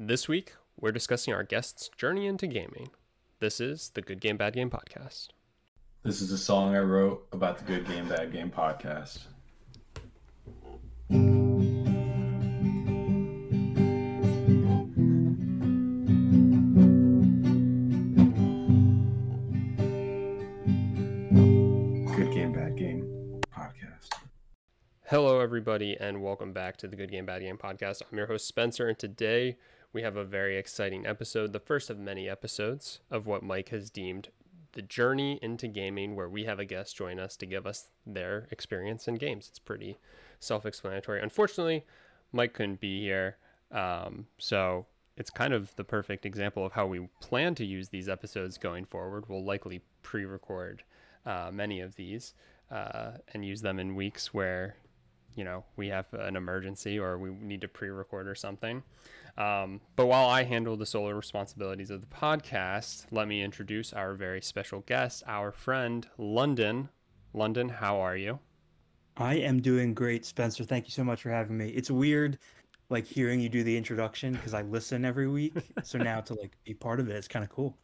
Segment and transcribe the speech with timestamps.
[0.00, 2.90] This week, we're discussing our guest's journey into gaming.
[3.40, 5.30] This is the Good Game Bad Game podcast.
[6.04, 9.24] This is a song I wrote about the Good Game Bad Game podcast.
[22.14, 24.12] Good Game Bad Game podcast.
[25.06, 28.02] Hello, everybody, and welcome back to the Good Game Bad Game podcast.
[28.08, 29.56] I'm your host, Spencer, and today
[29.92, 33.90] we have a very exciting episode, the first of many episodes of what Mike has
[33.90, 34.28] deemed
[34.72, 38.48] the journey into gaming, where we have a guest join us to give us their
[38.50, 39.48] experience in games.
[39.48, 39.98] It's pretty
[40.38, 41.22] self explanatory.
[41.22, 41.84] Unfortunately,
[42.32, 43.38] Mike couldn't be here,
[43.72, 48.08] um, so it's kind of the perfect example of how we plan to use these
[48.08, 49.24] episodes going forward.
[49.28, 50.82] We'll likely pre record
[51.24, 52.34] uh, many of these
[52.70, 54.76] uh, and use them in weeks where
[55.34, 58.82] you know we have an emergency or we need to pre-record or something
[59.38, 64.12] um, but while i handle the solo responsibilities of the podcast let me introduce our
[64.14, 66.88] very special guest our friend london
[67.32, 68.38] london how are you
[69.20, 70.62] I am doing great, Spencer.
[70.62, 71.70] Thank you so much for having me.
[71.70, 72.38] It's weird,
[72.88, 75.54] like hearing you do the introduction because I listen every week.
[75.82, 77.76] so now to like be part of it, it's kind of cool.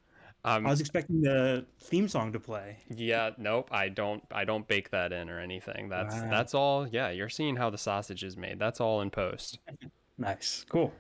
[0.45, 2.77] um, I was expecting the theme song to play.
[2.89, 6.31] yeah nope i don't i don't bake that in or anything that's Wow.
[6.31, 9.59] that's all yeah you're seeing how the sausage is made that's all in post
[10.19, 10.93] Nice, cool.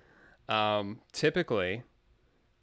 [0.48, 1.82] Um, typically,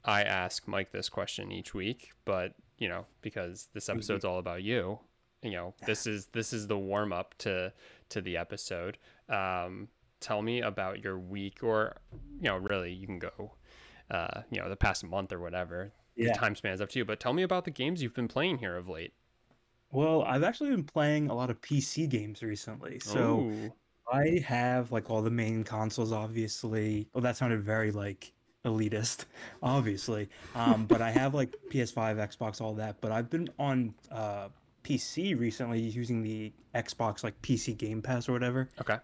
[0.04, 4.62] I ask Mike this question each week, but you know, because this episode's all about
[4.62, 4.98] you,
[5.42, 7.72] you know, this is this is the warm up to
[8.10, 8.98] to the episode.
[9.28, 9.88] Um,
[10.20, 11.96] tell me about your week, or
[12.40, 13.52] you know, really, you can go,
[14.10, 15.92] uh, you know, the past month or whatever.
[16.16, 16.32] The Yeah.
[16.34, 18.76] time span's up to you, but tell me about the games you've been playing here
[18.76, 19.14] of late.
[19.90, 22.98] Well, I've actually been playing a lot of PC games recently.
[22.98, 23.74] So Ooh.
[24.10, 27.08] I have like all the main consoles, obviously.
[27.12, 28.32] Well, that sounded very like
[28.64, 29.24] elitist,
[29.62, 30.28] obviously.
[30.54, 33.00] Um, but I have like PS5, Xbox, all that.
[33.00, 34.48] But I've been on uh,
[34.84, 38.68] PC recently using the Xbox like PC Game Pass or whatever.
[38.80, 38.98] okay,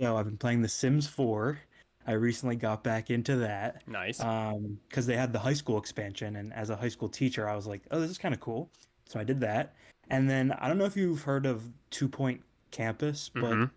[0.00, 1.58] So I've been playing The Sims 4.
[2.04, 4.18] I recently got back into that nice.
[4.18, 7.54] um because they had the high school expansion and as a high school teacher I
[7.54, 8.68] was like, "Oh, this is kind of cool."
[9.06, 9.76] So I did that.
[10.10, 12.40] And then I don't know if you've heard of Two Point
[12.72, 13.70] Campus, but Mhm.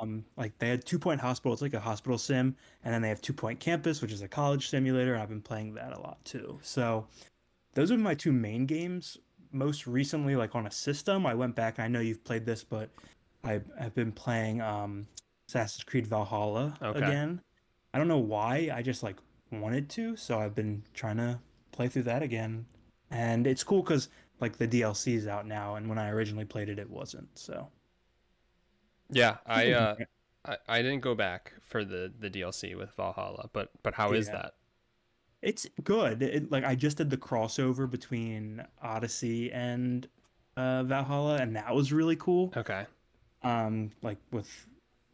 [0.00, 3.08] Um like they had Two Point Hospital, it's like a hospital sim, and then they
[3.08, 6.24] have Two Point Campus, which is a college simulator, I've been playing that a lot
[6.24, 6.58] too.
[6.62, 7.06] So
[7.74, 9.18] those are my two main games.
[9.52, 11.78] Most recently, like on a system, I went back.
[11.78, 12.90] I know you've played this, but
[13.44, 15.06] I have been playing um,
[15.48, 16.98] Assassin's Creed Valhalla Okay.
[16.98, 17.40] again.
[17.94, 18.70] I don't know why.
[18.74, 19.16] I just like
[19.50, 21.38] wanted to, so I've been trying to
[21.72, 22.66] play through that again,
[23.10, 24.08] and it's cool because
[24.40, 27.28] like the DLC is out now, and when I originally played it, it wasn't.
[27.38, 27.68] So
[29.10, 29.94] Yeah, I uh,
[30.44, 34.26] I, I didn't go back for the the DLC with Valhalla, but but how is
[34.28, 34.32] Yeah.
[34.34, 34.54] that?
[35.40, 36.22] It's good.
[36.22, 40.08] It, like I just did the crossover between Odyssey and
[40.56, 42.52] uh, Valhalla, and that was really cool.
[42.56, 42.86] Okay.
[43.42, 44.66] Um, like with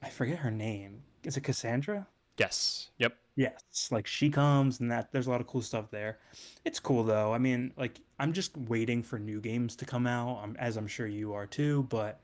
[0.02, 1.02] I forget her name.
[1.24, 2.06] Is it Cassandra?
[2.38, 2.88] Yes.
[2.98, 3.14] Yep.
[3.36, 3.88] Yes.
[3.90, 6.18] Like she comes, and that there's a lot of cool stuff there.
[6.64, 7.34] It's cool though.
[7.34, 11.06] I mean, like I'm just waiting for new games to come out, as I'm sure
[11.06, 11.86] you are too.
[11.90, 12.20] But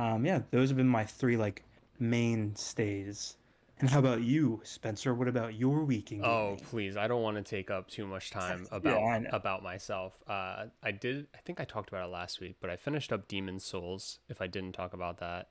[0.00, 1.64] um, yeah, those have been my three like
[1.98, 3.36] mainstays.
[3.78, 5.14] And how about you, Spencer?
[5.14, 6.98] What about your week in Oh, please.
[6.98, 9.30] I don't want to take up too much time about I know.
[9.32, 10.12] about myself.
[10.28, 13.26] Uh, I did I think I talked about it last week, but I finished up
[13.26, 15.48] Demon's Souls if I didn't talk about that.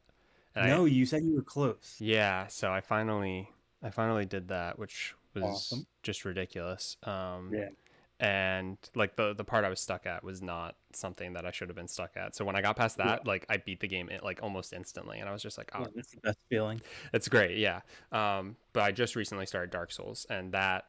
[0.56, 1.96] And I- No, you said you were close.
[2.00, 3.50] yeah, so I finally
[3.81, 5.88] I finally did that, which was Awesome.
[6.04, 6.98] just ridiculous.
[7.04, 7.70] Um Yeah.
[8.19, 11.69] And like the the part I was stuck at was not something that I should
[11.69, 12.35] have been stuck at.
[12.35, 15.19] So when I got past that, like I beat the game it like almost instantly
[15.19, 16.81] and I was just like, "Oh, Yeah, that's the best feeling.
[17.13, 17.81] It's great, yeah.
[18.12, 20.85] Um, but I just recently started Dark Souls, and that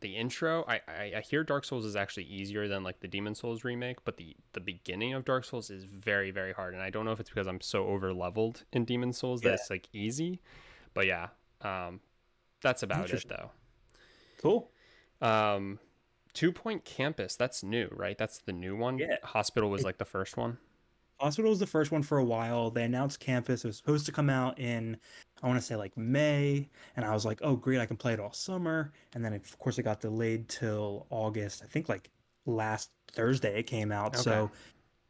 [0.00, 3.40] the intro, I, I I hear Dark Souls is actually easier than like the Demon's
[3.40, 6.88] Souls remake, but the the beginning of Dark Souls is very very hard, and I
[6.88, 9.88] don't know if it's because I'm so over leveled in Demon's Souls that it's like
[9.92, 10.40] easy,
[10.94, 11.28] but yeah,
[11.60, 12.00] um,
[12.62, 13.50] that's about it though.
[14.40, 14.70] Cool.
[15.20, 15.78] Um,
[16.32, 18.16] Two Point Campus, that's new, right?
[18.16, 18.98] That's the new one.
[18.98, 19.16] Yeah.
[19.22, 20.58] Hospital was like the first one.
[21.18, 22.70] Hospital was the first one for a while.
[22.70, 23.64] They announced Campus.
[23.64, 24.96] It was supposed to come out in,
[25.42, 26.70] I want to say like May.
[26.96, 28.92] And I was like, oh, great, I can play it all summer.
[29.12, 31.62] And then, of course, it got delayed till August.
[31.62, 32.10] I think like
[32.46, 34.16] last Thursday it came out.
[34.16, 34.50] So,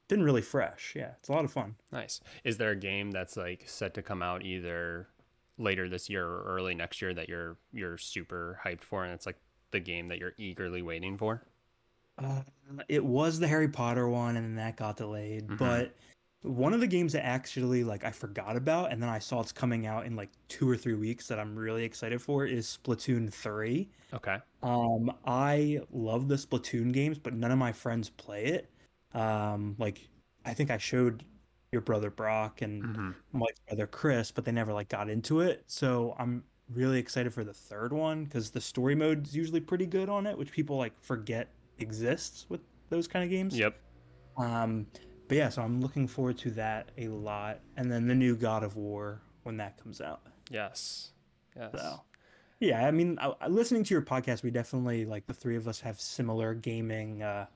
[0.09, 0.95] been really fresh.
[0.97, 1.77] Yeah, it's a lot of fun.
[1.93, 2.21] Nice.
[2.43, 5.07] Is there a game that's like set to come out either
[5.57, 9.27] later this year or early next year that you're you're super hyped for, and it's
[9.27, 9.37] like
[9.73, 11.47] the game that you're eagerly waiting for?
[12.19, 12.43] Uh,
[12.89, 15.49] it was the Harry Potter one, and then that got delayed.
[15.49, 15.57] Mhm.
[15.57, 15.97] But
[16.43, 19.53] one of the games that actually like I forgot about and then I saw it's
[19.53, 23.33] coming out in like two or three weeks that I'm really excited for is Splatoon
[23.33, 23.91] 3.
[24.13, 24.39] Okay.
[24.63, 28.71] Um, I love the Splatoon games, but none of my friends play it.
[29.15, 30.09] Um, like
[30.45, 31.25] I think I showed
[31.73, 35.65] your brother Brock and hmm my brother Chris, but they never like got into it.
[35.67, 36.45] So I'm
[36.75, 40.27] really excited for the third one because the story mode is usually pretty good on
[40.27, 43.57] it, which people like forget exists with those kind of games.
[43.59, 43.77] Yep.
[44.37, 44.87] Um,
[45.29, 48.63] but yeah, so I'm looking forward to that a lot, and then the new God
[48.65, 50.23] of War when that comes out.
[50.51, 51.11] Yes.
[51.57, 51.71] Yes.
[51.77, 52.01] So
[52.61, 55.67] yeah, I mean, I, I- listening to your podcast, we definitely like the three of
[55.69, 57.47] us have similar gaming uh,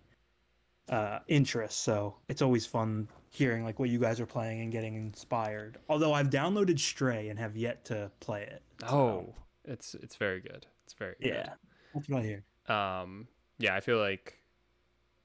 [0.88, 4.94] uh, interests, so it's always fun hearing like what you guys are playing and getting
[4.94, 5.78] inspired.
[5.88, 8.62] Although I've downloaded Stray and have yet to play it.
[8.88, 9.34] So, Oh,
[9.64, 10.66] it's it's very good.
[10.84, 11.28] It's very good.
[11.28, 11.54] yeah,
[11.94, 12.44] that's what I hear.
[12.68, 13.28] um
[13.58, 14.38] yeah i feel like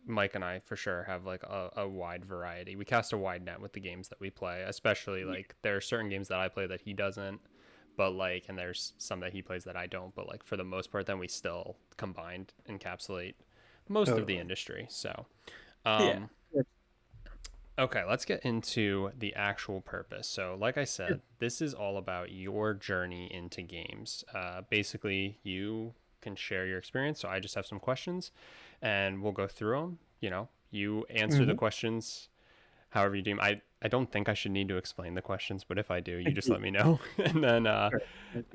[0.06, 3.44] mike and i for sure have like a, a wide variety we cast a wide
[3.44, 6.48] net with the games that we play especially like there are certain games that i
[6.48, 7.40] play that he doesn't
[7.98, 10.64] but like and there's some that he plays that i don't but like for the
[10.64, 13.34] most part then we still combined encapsulate
[13.88, 15.26] most of the industry so
[15.86, 16.62] um Yeah.
[17.80, 20.28] Okay let's get into the actual purpose.
[20.28, 24.24] So like i said this is all about your journey into games.
[24.34, 28.32] Uh, basically you can share your experience so i just have some questions
[28.82, 30.50] and we'll go through them you know?
[30.70, 31.58] You answer the Mhm.
[31.58, 32.28] questions
[32.90, 35.78] however you deem i i don't think i should need to explain the questions but
[35.80, 37.00] if i do you just let me know.
[37.18, 37.90] And then uh,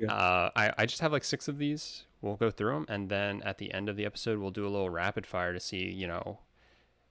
[0.07, 2.03] uh, I, I just have like six of these.
[2.21, 4.69] We'll go through them, and then at the end of the episode, we'll do a
[4.69, 6.39] little rapid fire to see, you know,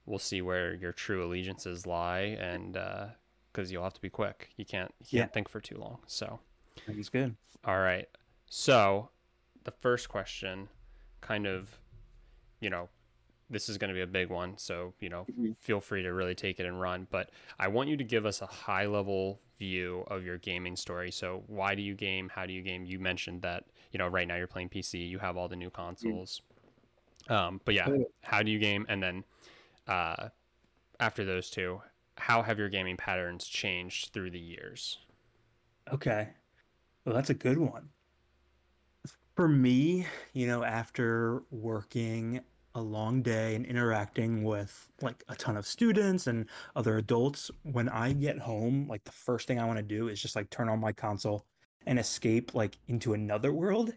[0.05, 2.77] we'll see where your true allegiances lie, and
[3.51, 5.33] because you'll have to be quick, you can't you can't Yeah.
[5.33, 5.99] think for too long.
[6.07, 6.39] So,
[6.85, 7.35] Sounds good.
[7.63, 8.07] all right.
[8.47, 9.09] So,
[9.63, 10.69] the first question,
[11.21, 11.79] kind of,
[12.59, 12.89] you know,
[13.49, 14.57] this is going to be a big one.
[14.57, 15.55] So, you know, Mhm.
[15.59, 17.07] feel free to really take it and run.
[17.09, 17.29] But
[17.59, 21.11] I want you to give us a high level view of your gaming story.
[21.11, 22.29] So, why do you game?
[22.29, 22.85] How do you game?
[22.85, 25.69] You mentioned that, you know, right now you're playing PC, you have all the new
[25.69, 26.41] consoles.
[27.29, 27.89] Um, but yeah,
[28.21, 28.85] how do you game?
[28.89, 29.23] And then
[29.87, 30.29] uh,
[30.99, 31.81] after those two,
[32.17, 34.99] how have your gaming patterns changed through the years?
[35.91, 36.29] Okay.
[37.03, 37.89] Well, that's a good one.
[39.35, 42.39] For me, you know, after working
[42.73, 47.89] a long day and interacting with like a ton of students and other adults, when
[47.89, 50.69] I get home, like the first thing I want to do is just like turn
[50.69, 51.45] on my console
[51.85, 53.93] and escape like into another world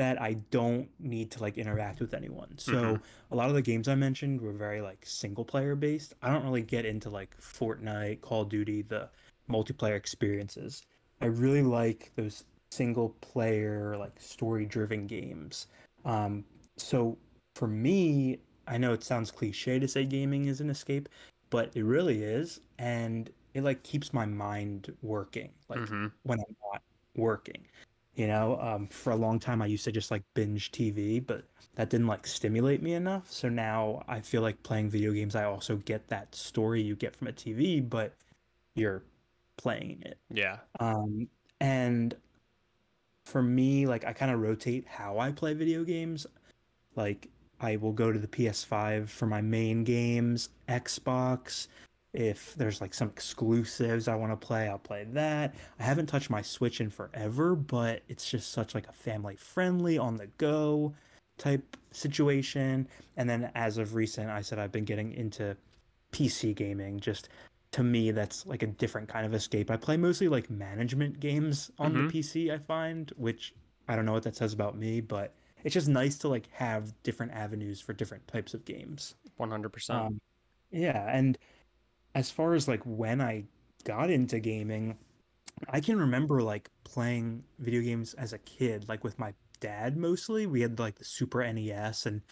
[0.00, 2.56] that I don't need to like interact with anyone.
[2.56, 3.02] So Mhm.
[3.30, 6.14] a lot of the games I mentioned were very like single player based.
[6.22, 9.10] I don't really get into like Fortnite, Call of Duty, the
[9.50, 10.82] multiplayer experiences.
[11.20, 15.66] I really like those single player, like story driven games.
[16.06, 16.46] Um,
[16.78, 17.18] so
[17.54, 21.10] for me, I know it sounds cliche to say gaming is an escape,
[21.50, 22.60] but it really is.
[22.78, 26.82] And it like keeps my mind working, like hmm when I'm not
[27.16, 27.66] working.
[28.14, 31.44] You know, um, for a long time I used to just like binge TV, but
[31.76, 33.30] that didn't like stimulate me enough.
[33.30, 37.14] So now I feel like playing video games, I also get that story you get
[37.14, 38.14] from a TV, but
[38.74, 39.02] you're
[39.56, 40.18] playing it.
[40.30, 40.58] Yeah.
[40.80, 41.28] Um,
[41.60, 42.14] and
[43.24, 46.26] for me, like I kind of rotate how I play video games.
[46.96, 47.28] Like
[47.60, 51.68] I will go to the PS5 for my main games, Xbox.
[52.12, 55.54] If there's like some exclusives I want to play, I'll play that.
[55.78, 59.96] I haven't touched my Switch in forever, but it's just such like a family friendly
[59.96, 60.94] on the go
[61.38, 62.88] type situation.
[63.16, 65.56] And then as of recent, I said I've been getting into
[66.12, 66.98] PC gaming.
[66.98, 67.28] Just
[67.72, 69.70] to me, that's like a different kind of escape.
[69.70, 72.08] I play mostly like management games on Mhm.
[72.08, 73.54] the PC, I find, which
[73.86, 76.92] I don't know what that says about me, but it's just nice to like have
[77.04, 79.14] different avenues for different types of games.
[79.36, 79.90] 100%.
[79.90, 80.20] Um,
[80.72, 81.38] yeah, and
[82.14, 83.44] as far as like when I
[83.84, 84.96] got into gaming,
[85.68, 90.46] I can remember like playing video games as a kid, like with my dad mostly.
[90.46, 92.22] We had like the Super NES, and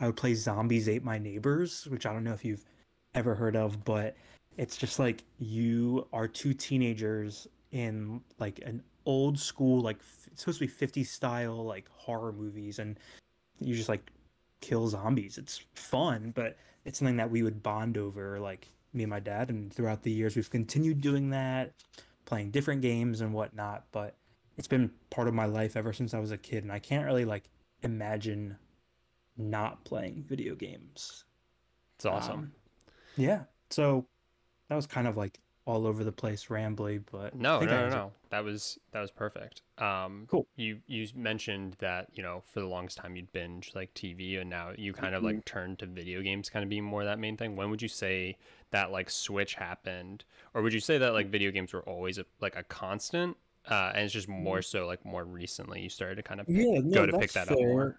[0.00, 2.64] I would play Zombies Ate My Neighbors, which I don't know if you've
[3.14, 4.16] ever heard of, but
[4.56, 9.98] it's just like you are two teenagers in like an old school, like
[10.30, 12.98] it's supposed to be 50s style, like horror movies, and
[13.60, 14.10] you just like
[14.60, 15.38] kill zombies.
[15.38, 19.50] It's fun, but it's something that we would bond over, like me and my dad.
[19.50, 21.72] And throughout the years, we've continued doing that,
[22.24, 23.84] playing different games and whatnot.
[23.92, 24.16] But
[24.56, 27.06] it's been part of my life ever since I was a kid, and I can't
[27.06, 27.44] really like
[27.82, 28.56] imagine
[29.36, 31.24] not playing video games.
[31.96, 32.32] it's awesome.
[32.32, 32.52] Um,
[33.16, 33.44] yeah.
[33.70, 34.06] So
[34.68, 38.12] that was kind of like all over the place, rambly, but No, no, no, no.
[38.30, 39.62] That was that was perfect.
[39.78, 40.46] Um, Cool.
[40.56, 44.50] You you mentioned that you know for the longest time you'd binge like TV, and
[44.50, 45.24] now you kind of Mm-hmm.
[45.24, 47.56] like turned to video games, kind of being more that main thing.
[47.56, 48.36] When would you say
[48.70, 52.26] that like switch happened, or would you say that like video games were always a,
[52.40, 53.36] like a constant,
[53.70, 56.68] uh, and it's just more so like more recently you started to kind of pick,
[56.68, 56.74] Mm-hmm.
[56.74, 57.98] Yeah, no, go to pick that's that up more?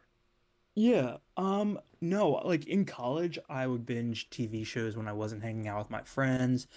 [0.75, 1.17] Yeah.
[1.37, 5.79] Um no, like in college I would binge TV shows when I wasn't hanging out
[5.79, 6.67] with my friends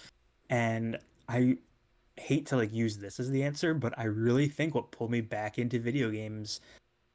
[0.49, 1.57] and I
[2.15, 5.21] hate to like use this as the answer, but I really think what pulled me
[5.21, 6.61] back into video games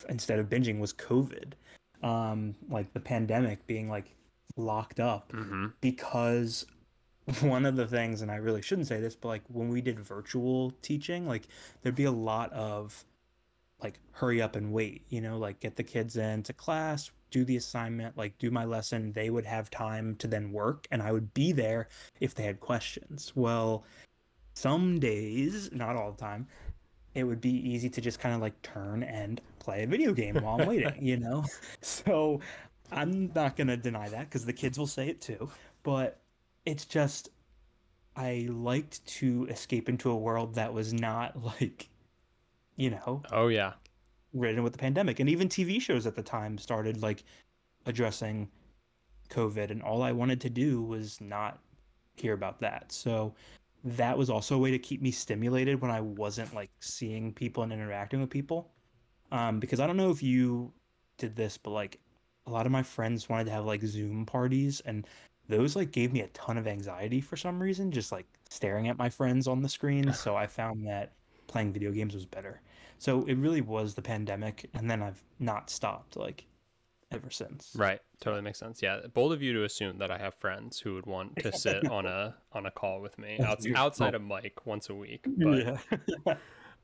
[0.09, 1.53] instead of binging was COVID.
[2.03, 4.15] Um like the pandemic being like
[4.57, 5.67] locked up Mm-hmm.
[5.81, 6.67] because
[7.41, 9.99] one of the things and I really shouldn't say this, but like when we did
[10.01, 11.47] virtual teaching, like
[11.83, 13.05] there'd be a lot of
[13.83, 17.57] like hurry up and wait you know like get the kids into class do the
[17.57, 19.13] assignment like do my lesson.
[19.13, 21.89] They would have time to then work and i would be there
[22.21, 23.33] if they had questions.
[23.35, 23.85] Well
[24.55, 26.47] some days not all the time
[27.15, 30.35] it would be easy to just kind of like turn and play a video game
[30.37, 31.45] while i'm waiting you know?
[31.81, 32.41] So
[32.91, 35.51] i'm not going to deny that because the kids will say it too
[35.83, 36.21] but
[36.67, 37.31] it's just
[38.15, 41.89] i liked to escape into a world that was not like
[42.77, 43.73] you know Oh yeah.
[44.33, 45.21] ridden with the pandemic.
[45.21, 47.25] And even tv shows at the time started like
[47.87, 48.49] addressing
[49.29, 51.59] covid and all i wanted to do was not
[52.15, 52.93] hear about that.
[52.93, 53.35] So
[53.85, 57.63] that was also a way to keep me stimulated when i wasn't like seeing people
[57.63, 58.71] and interacting with people.
[59.33, 60.73] Um, because i don't know if you
[61.19, 61.99] did this but like
[62.47, 65.07] a lot of my friends wanted to have like zoom parties and
[65.49, 68.99] those like gave me a ton of anxiety for some reason just like staring at
[68.99, 70.13] my friends on the screen.
[70.25, 71.13] So i found that
[71.47, 72.61] playing video games was better
[73.03, 76.47] so it really was the pandemic, and then I've not stopped like
[77.11, 77.73] ever since.
[77.75, 77.99] Right.
[78.21, 78.81] Totally makes sense.
[78.81, 79.01] Yeah.
[79.13, 82.07] Bold of you to assume that I have friends who would want to sit on
[82.07, 85.27] a on a call with me outs- outside of Mike once a week.
[85.27, 85.81] But
[86.29, 86.35] yeah.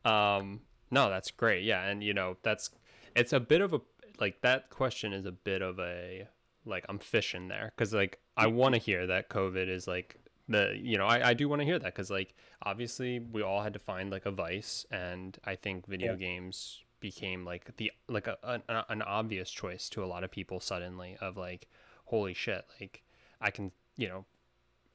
[0.41, 1.63] um no, that's great.
[1.63, 2.71] Yeah, and you know, that's
[3.15, 3.81] it's a bit of a
[4.19, 6.27] like that question is a bit of a
[6.65, 10.79] like I'm fishing there cuz like I want to hear that covid is like the
[10.81, 13.73] you know, I I do want to hear that cuz like obviously we all had
[13.75, 16.19] to find like a vice and I think video Yeah.
[16.19, 20.59] games became like the like a, an, an obvious choice to a lot of people
[20.61, 21.69] suddenly of like
[22.07, 23.03] holy shit like
[23.41, 24.25] i can you know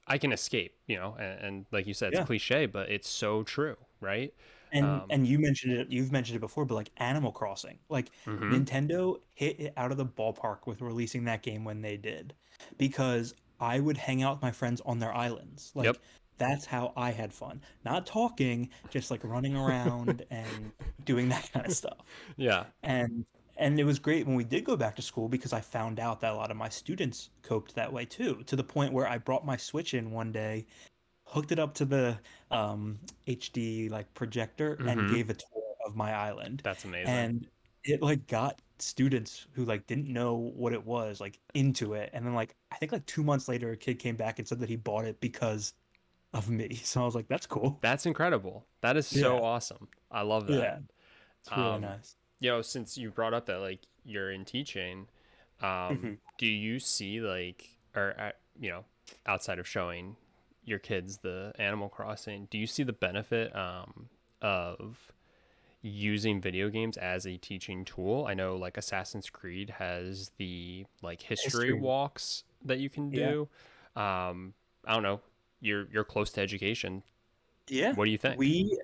[0.07, 2.25] i can escape you know and, and like you said it's Yeah.
[2.25, 4.33] cliche but it's so true right
[4.71, 5.89] And Um, and you mentioned it.
[5.91, 8.49] You've mentioned it before, but like Animal Crossing, like Mhm.
[8.49, 12.33] Nintendo hit it out of the ballpark with releasing that game when they did,
[12.77, 15.71] because I would hang out with my friends on their islands.
[15.75, 15.97] Like Yep.
[16.37, 17.61] that's how I had fun.
[17.85, 20.71] Not talking, just like running around and
[21.05, 21.99] doing that kind of stuff.
[22.37, 23.25] yeah and
[23.57, 26.19] and it was great when we did go back to school because I found out
[26.21, 29.17] that a lot of my students coped that way too, to the point where I
[29.19, 30.65] brought my Switch in one day,
[31.27, 32.17] hooked it up to the
[32.49, 34.89] um, HD like projector, Mhm.
[34.91, 37.47] and gave a tour of my island, that's amazing and
[37.83, 42.25] it like got students who like didn't know what it was like into it, and
[42.25, 44.69] then like I think like two months later, a kid came back and said that
[44.69, 45.73] he bought it because
[46.33, 46.81] of me.
[46.83, 47.81] So I was like, that's cool.
[47.81, 49.41] that's incredible that is so Yeah.
[49.41, 50.79] awesome i love that Yeah,
[51.41, 52.15] it's really Um, nice.
[52.39, 55.07] you know since you brought up that like you're in teaching
[55.61, 56.17] um Mhm.
[56.37, 58.85] do you see like or uh, you know
[59.27, 60.17] outside of showing
[60.65, 64.09] your kids the animal crossing do you see the benefit um
[64.41, 65.12] of
[65.83, 71.21] using video games as a teaching tool i know like assassin's creed has the like
[71.21, 71.73] history, History.
[71.73, 73.31] walks that you can Yeah.
[73.95, 74.53] do um
[74.85, 75.19] i don't know
[75.59, 77.03] you're you're close to education
[77.67, 77.93] Yeah.
[77.95, 78.79] what do you think We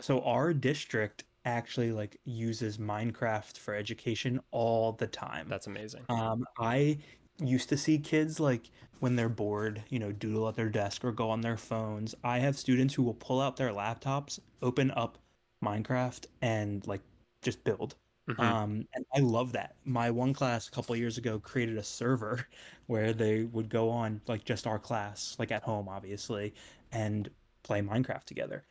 [0.00, 5.46] so our district actually like uses Minecraft for education all the time.
[5.48, 6.98] that's amazing Um, I
[7.38, 11.12] used to see kids like when they're bored, you know, doodle at their desk or
[11.12, 12.14] go on their phones.
[12.24, 15.16] I have students who will pull out their laptops, open up
[15.64, 17.00] Minecraft, and like
[17.42, 17.96] just build.
[18.28, 18.40] Mhm.
[18.40, 19.74] Um, and I love that.
[19.84, 22.46] My one class a couple years ago created a server
[22.86, 26.54] where they would go on like just our class, like at home, obviously,
[26.92, 27.30] and
[27.62, 28.64] play Minecraft together.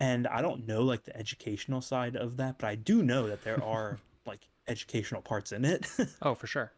[0.00, 3.42] And I don't know like the educational side of that, but I do know that
[3.42, 5.90] there are like educational parts in it.
[6.22, 6.72] oh for sure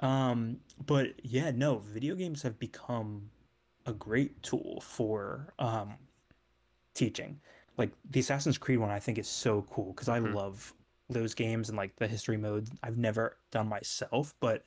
[0.00, 3.30] um, but yeah, no, video games have become
[3.86, 5.94] a great tool for um
[6.94, 7.40] teaching.
[7.76, 10.34] Like the Assassin's Creed one, I think is so cool because I Mhm.
[10.34, 10.74] love
[11.08, 12.68] those games and like the history mode.
[12.82, 14.64] I've never done myself, but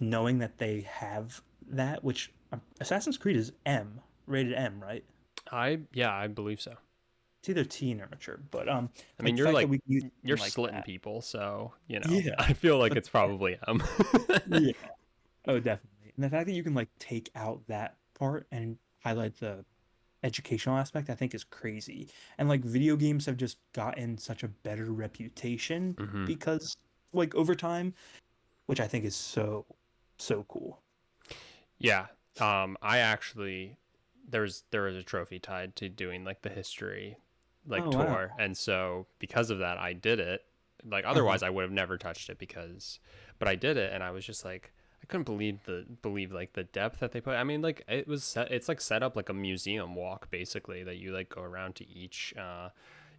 [0.00, 5.04] knowing that they have that, which um, Assassin's Creed is M, rated M, right?
[5.50, 6.74] i yeah i believe so
[7.40, 10.84] It's either T or mature, but um, I mean, you're like you're like slitting that-
[10.84, 12.10] people, so you know.
[12.10, 12.34] Yeah.
[12.38, 13.82] I feel like it's probably M.
[14.48, 14.72] yeah.
[15.46, 16.12] Oh, definitely.
[16.16, 19.64] And the fact that you can like take out that part and highlight the
[20.22, 22.08] educational aspect, I think is crazy.
[22.38, 26.26] And like video games have just gotten such a better reputation Mhm.
[26.26, 26.76] because
[27.12, 27.94] like over time,
[28.66, 29.66] which I think is so
[30.18, 30.82] so cool.
[31.78, 32.06] Yeah.
[32.40, 33.76] Um, I actually
[34.28, 37.16] there's there was a trophy tied to doing like the history
[37.66, 38.06] like Oh, wow.
[38.06, 40.44] tour, and so because of that, I did it.
[40.84, 41.12] Like Uh-huh.
[41.12, 43.00] otherwise, I would have never touched it because,
[43.38, 44.72] but I did it, and I was just like.
[45.08, 47.34] I couldn't believe the believe like the depth that they put.
[47.36, 50.82] I mean, like it was set, it's like set up like a museum walk basically
[50.84, 52.68] that you like go around to each, uh,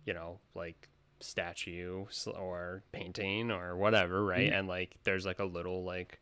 [0.05, 4.51] you know, like statue or painting or whatever, right?
[4.51, 6.19] And like there's like a little like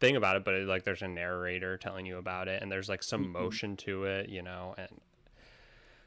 [0.00, 2.88] thing about it, but it, like there's a narrator telling you about it, and there's
[2.88, 3.32] like some Mhm.
[3.32, 5.00] motion to it, you know, and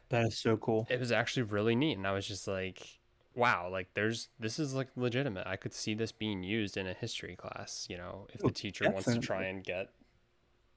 [0.10, 0.90] That is so cool.
[0.90, 1.98] it was actually really neat.
[1.98, 3.00] And I was just like,
[3.38, 5.48] wow, like there's this is like legitimate.
[5.48, 8.54] I could see this being used in a history class, you know, if the Oh,
[8.54, 9.90] teacher wants to try and get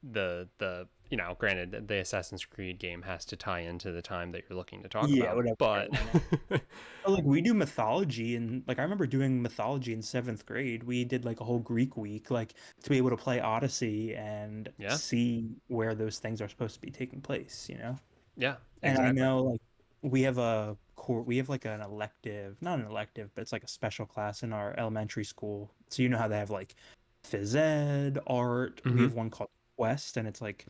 [0.02, 4.32] the the you know, granted the Assassin's Creed game has to tie into the time
[4.32, 5.90] that you're looking to talk Yeah, about, whatever, but
[7.02, 10.82] But, like we do mythology and like I remember doing mythology in seventh grade.
[10.84, 14.68] We did like a whole Greek week, like to be able to play Odyssey and
[14.78, 14.98] Yeah.
[14.98, 17.96] see where those things are supposed to be taking place, you know?
[18.36, 19.60] yeah, And I know like
[20.02, 23.64] we have a core we have like an elective, not an elective, but it's like
[23.64, 25.70] a special class in our elementary school.
[25.88, 26.74] So you know how they have like
[27.24, 28.82] phys ed, art.
[28.84, 28.94] Mhm.
[28.96, 30.66] We have one called Quest and it's like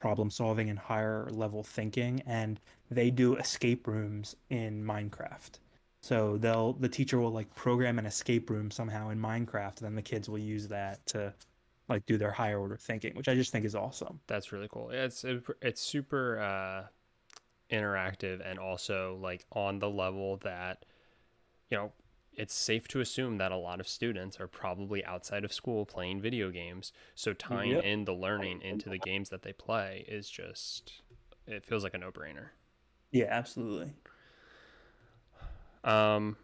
[0.00, 2.60] problem solving and higher level thinking and
[2.90, 5.58] they do escape rooms in Minecraft.
[6.02, 9.94] So they'll the teacher will like program an escape room somehow in Minecraft and then
[9.94, 11.34] the kids will use that to
[11.88, 14.20] like do their higher order thinking, which I just think is awesome.
[14.26, 14.90] That's really cool.
[14.90, 16.86] It's it, it's super uh,
[17.70, 20.84] interactive and also like on the level that
[21.70, 21.92] you know
[22.32, 26.20] it's safe to assume that a lot of students are probably outside of school playing
[26.20, 26.92] video games.
[27.16, 27.84] So tying Yep.
[27.84, 31.02] in the learning into the games that they play is just
[31.46, 32.50] it feels like a no-brainer.
[33.10, 33.92] Yeah, absolutely.
[35.84, 36.36] Um,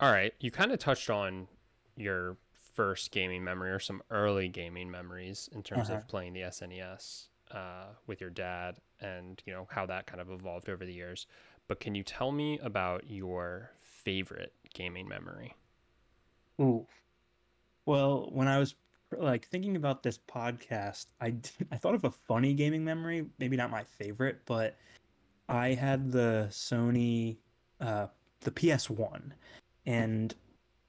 [0.00, 1.48] all right, you kind of touched on
[1.96, 2.36] your
[2.74, 5.98] first gaming memory or some early gaming memories in terms Uh-huh.
[5.98, 10.30] of playing the SNES uh, with your dad, and you know how that kind of
[10.30, 11.26] evolved over the years.
[11.68, 15.54] But can you tell me about your favorite gaming memory?
[16.60, 16.86] Ooh.
[17.86, 18.74] Well, when I was
[19.16, 21.36] like thinking about this podcast, I
[21.72, 24.76] I thought of a funny gaming memory, maybe not my favorite, but
[25.48, 27.36] I had the Sony
[27.80, 28.06] uh
[28.40, 29.32] the PS1
[29.86, 30.34] and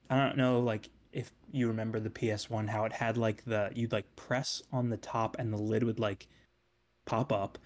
[0.10, 3.92] I don't know like if you remember the PS1 how it had like the you'd
[3.92, 6.28] like press on the top and the lid would like
[7.06, 7.58] pop up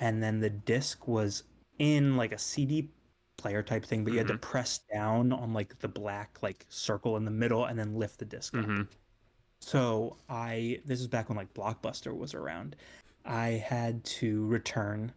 [0.00, 1.44] and then the disc was
[1.78, 2.90] in like a CD
[3.36, 7.16] player type thing, but you had to press down on like the black like circle
[7.16, 8.54] in the middle and then lift the disc.
[8.54, 8.82] Mm-hmm.
[9.60, 12.76] So I this is back when like Blockbuster was around.
[13.24, 15.12] I had to return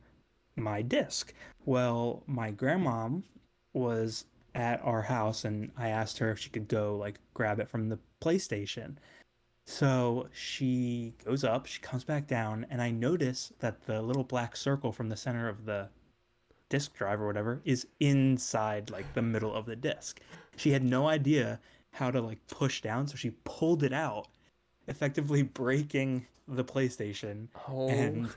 [0.56, 1.34] my disc.
[1.66, 3.10] Well, my grandma
[3.74, 7.70] was at our house and I asked her if she could go like grab it
[7.70, 8.96] from the PlayStation.
[9.70, 14.56] So she goes up, she comes back down, and I notice that the little black
[14.56, 15.90] circle from the center of the
[16.70, 20.22] disk drive or whatever is inside like the middle of the disc.
[20.56, 21.60] She had no idea
[21.92, 24.30] how to like push down, so she pulled it out,
[24.88, 27.50] effectively breaking the PlayStation.
[27.68, 28.30] Oh, And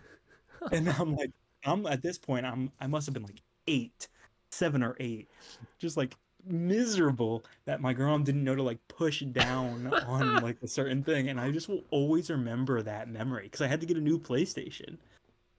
[0.72, 1.30] and I'm like,
[1.64, 4.08] I'm at this point, I'm I must have been like eight,
[4.50, 5.30] seven or eight,
[5.78, 6.16] just like
[6.46, 11.28] miserable that my grandma didn't know to like push down on like a certain thing,
[11.28, 14.18] and I just will always remember that memory because I had to get a new
[14.18, 14.98] PlayStation,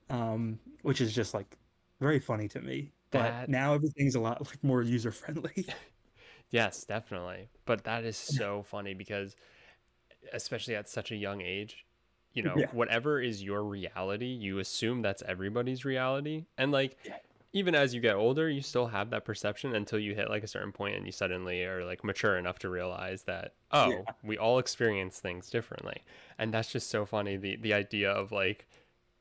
[0.10, 1.58] um, which is just like
[2.00, 2.92] very funny to me.
[3.12, 5.68] But now everything's a lot like more user friendly.
[6.50, 7.50] yes, definitely.
[7.66, 9.36] But that is so funny because,
[10.34, 11.86] especially at such a young age,
[12.34, 12.68] you know, Yeah.
[12.72, 16.46] whatever is your reality, you assume that's everybody's reality.
[16.58, 17.18] And like, Yeah.
[17.54, 20.48] Even as you get older, you still have that perception until you hit like a
[20.48, 24.14] certain point and you suddenly are like mature enough to realize that, oh, Yeah.
[24.24, 26.04] we all experience things differently.
[26.38, 27.36] And that's just so funny.
[27.38, 28.68] The, the idea of like,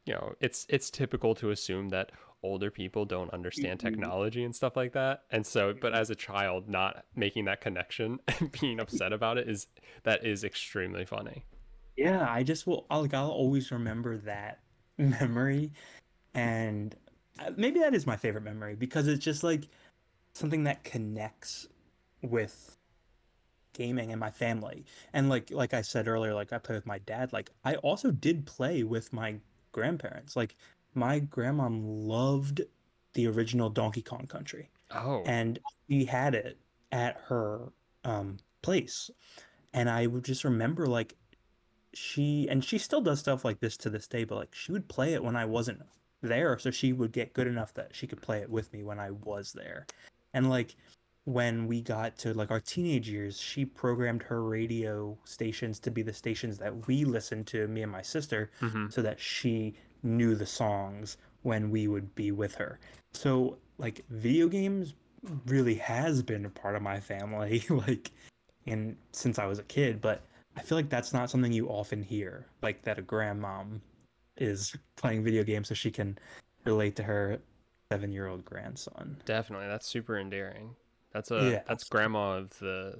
[0.06, 2.12] you know, it's, it's typical to assume that
[2.42, 3.82] older people don't understand Mhm.
[3.82, 5.24] technology and stuff like that.
[5.30, 9.48] And so, but as a child, not making that connection and being upset about it
[9.48, 9.66] is,
[10.04, 11.44] that is extremely funny.
[11.96, 12.86] Yeah, I just will.
[12.90, 14.60] I'll, I'll always remember that
[14.96, 15.72] memory,
[16.32, 16.96] and
[17.56, 19.68] maybe that is my favorite memory because it's just like
[20.32, 21.68] something that connects
[22.22, 22.76] with
[23.72, 24.84] gaming and my family.
[25.12, 27.32] And like like I said earlier, like I play with my dad.
[27.32, 29.36] Like I also did play with my
[29.72, 30.36] grandparents.
[30.36, 30.56] Like
[30.94, 32.62] my grandmom loved
[33.14, 36.58] the original Donkey Kong Country Oh, and we had it
[36.92, 37.72] at her
[38.04, 39.10] um place
[39.72, 41.16] and i would just remember like
[41.94, 44.88] she and she still does stuff like this to this day but like she would
[44.88, 45.80] play it when i wasn't
[46.22, 48.98] there so she would get good enough that she could play it with me when
[48.98, 49.86] I was there.
[50.34, 50.76] And like
[51.24, 56.02] when we got to like our teenage years, she programmed her radio stations to be
[56.02, 60.34] the stations that we listened to, me and my sister, hmm so that she knew
[60.34, 62.78] the songs when we would be with her.
[63.12, 64.94] So like video games
[65.46, 68.10] really has been a part of my family like
[68.66, 70.22] and since I was a kid, but
[70.56, 73.80] I feel like that's not something you often hear, like that a grandmom
[74.40, 76.18] is playing video games so she can
[76.64, 77.38] relate to her
[77.92, 79.16] 7-year-old grandson.
[79.24, 80.74] Definitely, that's super endearing.
[81.12, 81.62] That's a Yeah.
[81.68, 82.98] that's grandma of the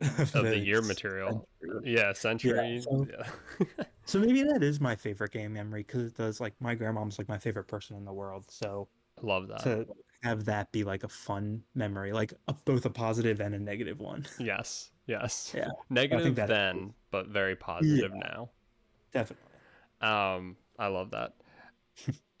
[0.00, 1.48] of the year material.
[1.82, 2.80] Yeah, century.
[2.82, 3.64] so- Yeah.
[4.08, 7.28] So maybe that is my favorite game memory because it does like my grandmom's like
[7.28, 8.46] my favorite person in the world.
[8.48, 8.88] So
[9.20, 9.58] Love that.
[9.64, 9.86] to
[10.22, 14.00] have that be like a fun memory, like a, both a positive and a negative
[14.00, 14.24] one.
[14.38, 14.92] Yes.
[15.06, 15.52] Yes.
[15.54, 18.48] Yeah, Negative then, but very positive now.
[19.12, 19.47] Definitely.
[20.00, 21.34] Um, I love that.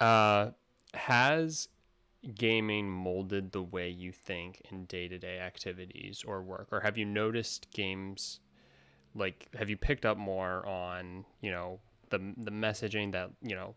[0.00, 0.50] uh,
[0.94, 1.68] has
[2.34, 7.70] gaming molded the way you think in day-to-day activities or work, or have you noticed
[7.72, 8.40] games
[9.14, 13.74] like have you picked up more on you know the the messaging that you know,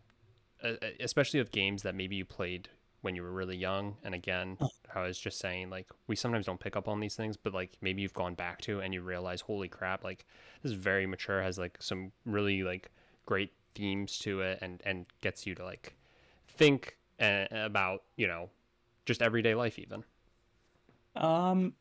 [0.99, 2.69] especially of games that maybe you played
[3.01, 4.59] when you were really young and again
[4.93, 7.71] i was just saying like we sometimes don't pick up on these things but like
[7.81, 10.23] maybe you've gone back to and you realize holy crap like
[10.61, 12.91] this is very mature has like some really like
[13.25, 15.95] great themes to it and and gets you to like
[16.47, 18.49] think uh, about you know
[19.05, 20.03] just everyday life even
[21.15, 21.73] Um,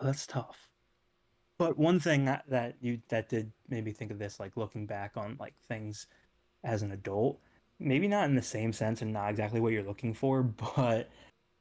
[0.00, 0.70] that's tough.
[1.58, 4.86] But one thing that, that you that did made me think of this, like looking
[4.86, 6.06] back on like things
[6.64, 7.38] as an adult,
[7.78, 10.42] maybe not in the same sense and not exactly what you're looking for,
[10.76, 11.10] but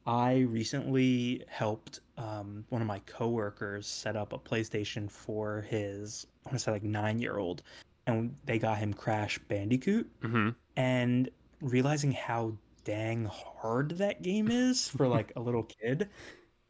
[0.05, 6.49] I recently helped um, one of my coworkers set up a PlayStation for his, I
[6.49, 7.61] want to say like nine year old,
[8.09, 10.07] and they got him Crash Bandicoot.
[10.21, 10.49] Mm-hmm.
[10.75, 11.29] and
[11.61, 12.53] realizing how
[12.85, 16.09] dang hard that game is for like a little kid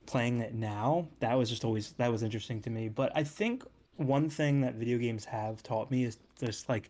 [0.06, 2.90] playing it now that was just always that was interesting to me.
[2.90, 3.64] But i think
[3.98, 6.90] one thing that video games have taught me is just like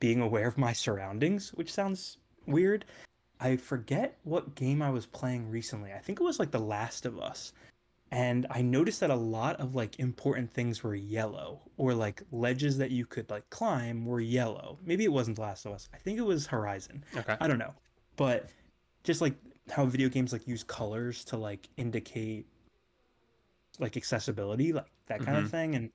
[0.00, 2.84] being aware of my surroundings which sounds weird.
[3.40, 5.92] I forget what game i was playing recently.
[5.92, 7.52] I think it was like the last of us
[8.12, 12.78] and i noticed that a lot of like important things were yellow or like ledges
[12.78, 14.78] that you could like climb were yellow.
[14.84, 15.88] Maybe it wasn't the last of us.
[15.92, 17.04] I think it was horizon.
[17.16, 17.36] Okay.
[17.40, 17.74] I don't know,
[18.16, 18.50] but
[19.02, 19.34] just like
[19.70, 22.46] how video games like use colors to like indicate
[23.80, 25.44] like accessibility, like that kind Mhm.
[25.44, 25.90] of thing, and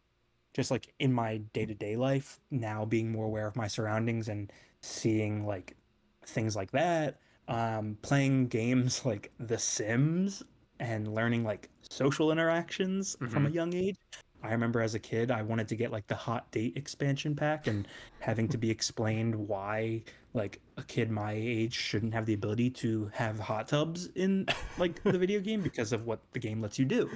[0.53, 4.27] just like in my day to day life now, being more aware of my surroundings
[4.27, 4.51] and
[4.82, 5.77] seeing like
[6.25, 10.43] things like that, um, playing games like The Sims
[10.80, 13.98] and learning like social interactions from a young age.
[14.44, 17.68] I remember as a kid, I wanted to get like the hot date expansion pack
[17.68, 17.88] and
[18.20, 23.10] having to be explained why like a kid my age shouldn't have the ability to
[23.13, 24.46] have hot tubs in
[24.78, 27.10] like the video game because of what the game lets you do.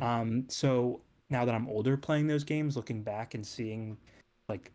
[0.00, 3.96] Um, so now that I'm older playing those games, looking back and seeing
[4.48, 4.70] like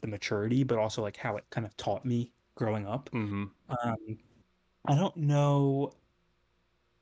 [0.00, 3.08] the maturity, but also like how it kind of taught me growing up.
[3.12, 3.44] mm-hmm.
[3.70, 4.18] Um,
[4.86, 5.92] I don't know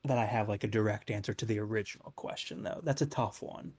[0.04, 2.80] that I have like a direct answer to the original question though.
[2.82, 3.72] That's a tough one.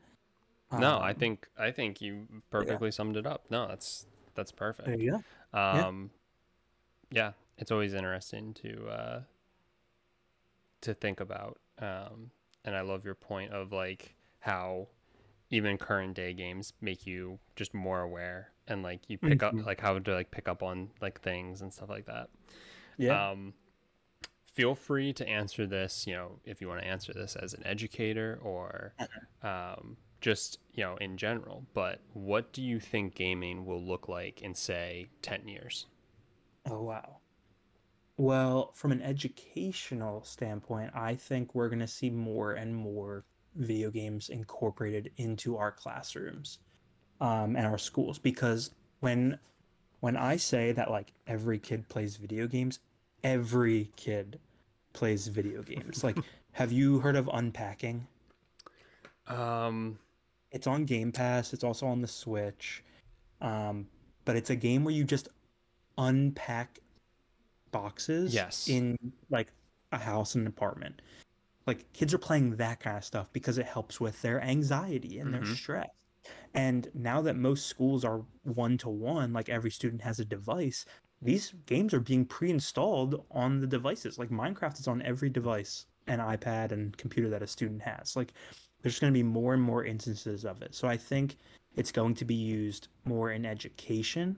[0.71, 4.87] no i Um, think i think you perfectly summed it up no that's that's perfect
[4.87, 5.11] there you
[5.53, 5.57] go.
[5.59, 6.09] um
[7.11, 9.21] yeah, it's always interesting to uh
[10.81, 12.31] to think about um
[12.63, 14.87] and i love your point of like how
[15.51, 19.59] even current day games make you just more aware and like you pick Mhm.
[19.61, 22.29] up like how to like pick up on like things and stuff like that
[22.97, 23.29] Yeah.
[23.31, 23.53] um
[24.55, 27.61] feel free to answer this you know if you want to answer this as an
[27.65, 28.93] educator or
[29.43, 34.41] um just you know in general but what do you think gaming will look like
[34.41, 35.85] in say 10 years
[36.69, 37.17] Oh, wow.
[38.17, 43.23] Well, from an educational standpoint, I think we're going to see more and more
[43.55, 46.59] video games incorporated into our classrooms
[47.21, 49.39] um, and our schools because when
[50.01, 52.79] when I say that like every kid plays video games,
[53.25, 54.39] every kid
[54.93, 56.03] plays video games.
[56.03, 56.17] like,
[56.53, 58.07] have you heard of Unpacking?
[59.27, 59.97] um
[60.51, 61.51] It's on Game Pass.
[61.51, 62.83] It's also on the Switch.
[63.41, 63.87] Um,
[64.23, 65.27] but it's a game where you just
[65.97, 66.79] unpack
[67.71, 68.69] boxes Yes.
[68.69, 68.95] in
[69.29, 69.51] like
[69.91, 71.01] a house and an apartment.
[71.67, 75.33] Like kids are playing that kind of stuff because it helps with their anxiety and
[75.33, 75.55] their Mhm.
[75.55, 75.89] stress.
[76.53, 80.85] And now that most schools are one to one, like every student has a device,
[81.21, 84.19] these games are being pre-installed on the devices.
[84.19, 88.15] Like Minecraft is on every device and iPad and computer that a student has.
[88.15, 88.33] Like
[88.81, 90.75] there's going to be more and more instances of it.
[90.75, 91.37] So I think
[91.75, 94.37] it's going to be used more in education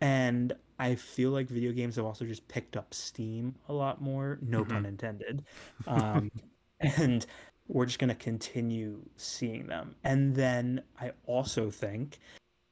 [0.00, 4.38] And I feel like video games have also just picked up steam a lot more,
[4.42, 5.44] no pun intended.
[5.86, 6.30] Um,
[6.80, 7.24] and
[7.68, 9.96] we're just going to continue seeing them.
[10.04, 12.18] And then I also think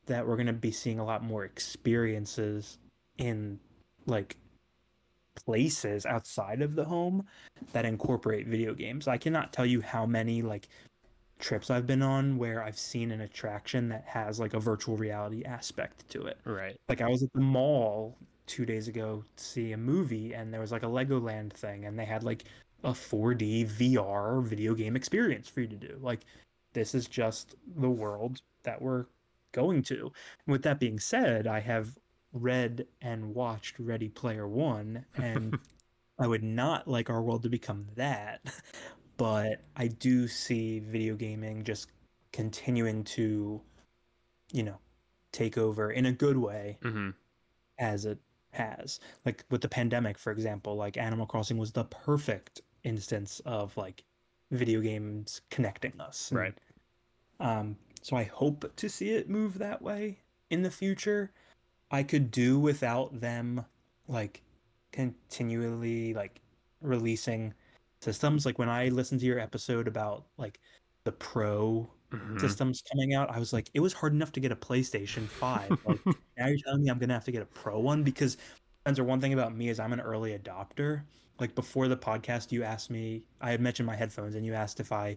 [0.07, 2.79] that we're going to be seeing a lot more experiences
[3.19, 3.59] in
[4.07, 4.37] like
[5.35, 7.25] places outside of the home
[7.73, 9.09] that incorporate video games.
[9.09, 10.69] I cannot tell you how many like
[11.39, 15.45] trips I've been on where I've seen an attraction that has like a virtual reality
[15.45, 16.39] aspect to it.
[16.45, 16.79] Right.
[16.89, 20.61] Like I was at the mall two days ago to see a movie and there
[20.61, 22.45] was like a Legoland thing and they had like
[22.85, 25.99] a 4D VR video game experience for you to do.
[26.01, 26.21] Like
[26.73, 29.07] this is just the world that we're
[29.53, 30.13] going to.
[30.47, 31.99] And with that being said, I have
[32.33, 35.59] read and watched Ready Player One and
[36.19, 38.41] I would not like our world to become that.
[39.17, 41.89] But I do see video gaming just
[42.33, 43.61] continuing to,
[44.51, 44.79] you know,
[45.31, 47.11] take over in a good way Mm-hmm.
[47.79, 48.19] as it
[48.53, 48.99] has.
[49.27, 54.05] Like with the pandemic, for example, like Animal Crossing was the perfect instance of like
[54.51, 56.33] video games connecting us.
[56.33, 56.55] Right.
[57.41, 60.19] Um, so I hope to see it move that way
[60.51, 61.33] in the future.
[61.91, 63.65] I could do without them
[64.09, 64.43] like
[64.93, 66.41] continually like
[66.81, 67.55] releasing
[68.01, 68.47] systems.
[68.47, 70.61] Like when I listened to your episode about like
[71.05, 72.41] the pro Mhm.
[72.41, 75.79] systems coming out, I was like, it was hard enough to get a PlayStation 5.
[75.87, 76.01] Like
[76.37, 78.37] now you're telling me I'm gonna have to get a pro one because
[78.83, 81.03] Spencer, one thing about me is I'm an early adopter.
[81.39, 84.81] Like before the podcast, you asked me, I had mentioned my headphones, and you asked
[84.81, 85.17] if I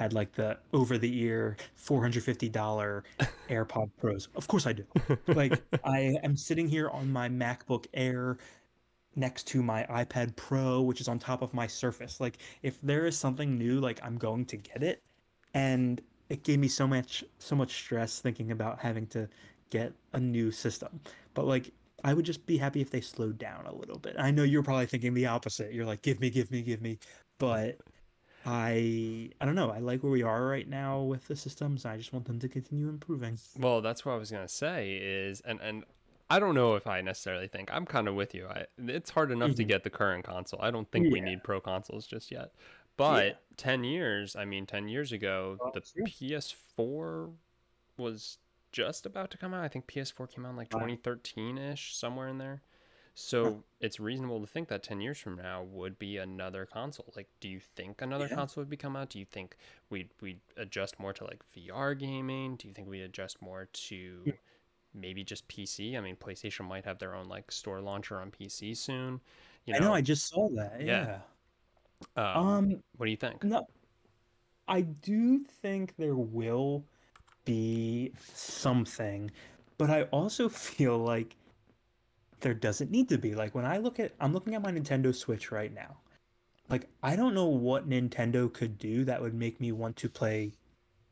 [0.00, 2.50] had like the over the ear $450
[3.50, 4.28] AirPod Pros.
[4.34, 4.84] Of course I do.
[5.26, 8.38] Like I am sitting here on my MacBook Air
[9.14, 12.18] next to my iPad Pro, which is on top of my Surface.
[12.18, 15.02] Like if there is something new, like I'm going to get it.
[15.52, 19.28] And it gave me so much so much stress thinking about having to
[19.68, 20.98] get a new system.
[21.34, 24.16] But like I would just be happy if they slowed down a little bit.
[24.18, 25.74] I know you're probably thinking the opposite.
[25.74, 26.98] You're like, give me, give me, give me.
[27.38, 27.80] But
[28.46, 29.70] I I don't know.
[29.70, 31.84] I like where we are right now with the systems.
[31.84, 33.38] I just want them to continue improving.
[33.58, 35.84] Well, that's what I was gonna say is, and and
[36.30, 38.46] I don't know if I necessarily think I'm kind of with you.
[38.46, 39.68] I it's hard enough to Mhm.
[39.68, 40.60] get the current console.
[40.62, 42.52] I don't think we need pro consoles just yet.
[42.96, 46.04] But ten years, I mean, ten years ago, Well, the true.
[46.04, 47.32] PS4
[47.96, 48.38] was
[48.72, 49.64] just about to come out.
[49.64, 52.62] I think PS4 came out in like 2013 ish, somewhere in there.
[53.14, 57.12] So it's reasonable to think that 10 years from now would be another console.
[57.16, 58.36] Like, do you think another Yeah.
[58.36, 59.10] console would become out?
[59.10, 59.56] Do you think
[59.90, 62.56] we'd we'd adjust more to like VR gaming?
[62.56, 64.32] Do you think we adjust more to
[64.94, 65.96] maybe just PC?
[65.96, 69.20] I mean, PlayStation might have their own like store launcher on PC soon.
[69.66, 69.92] You I know.
[69.94, 70.80] I just saw that.
[70.80, 71.20] Yeah.
[72.16, 72.22] Yeah.
[72.34, 72.82] um, Um.
[72.96, 73.44] what do you think?
[73.44, 73.66] No.
[74.68, 76.84] I do think there will
[77.44, 79.30] be something,
[79.78, 81.36] but I also feel like
[82.40, 83.34] there doesn't need to be.
[83.34, 85.98] Like when I look at I'm looking at my Nintendo Switch right now.
[86.68, 90.52] Like I don't know what Nintendo could do that would make me want to play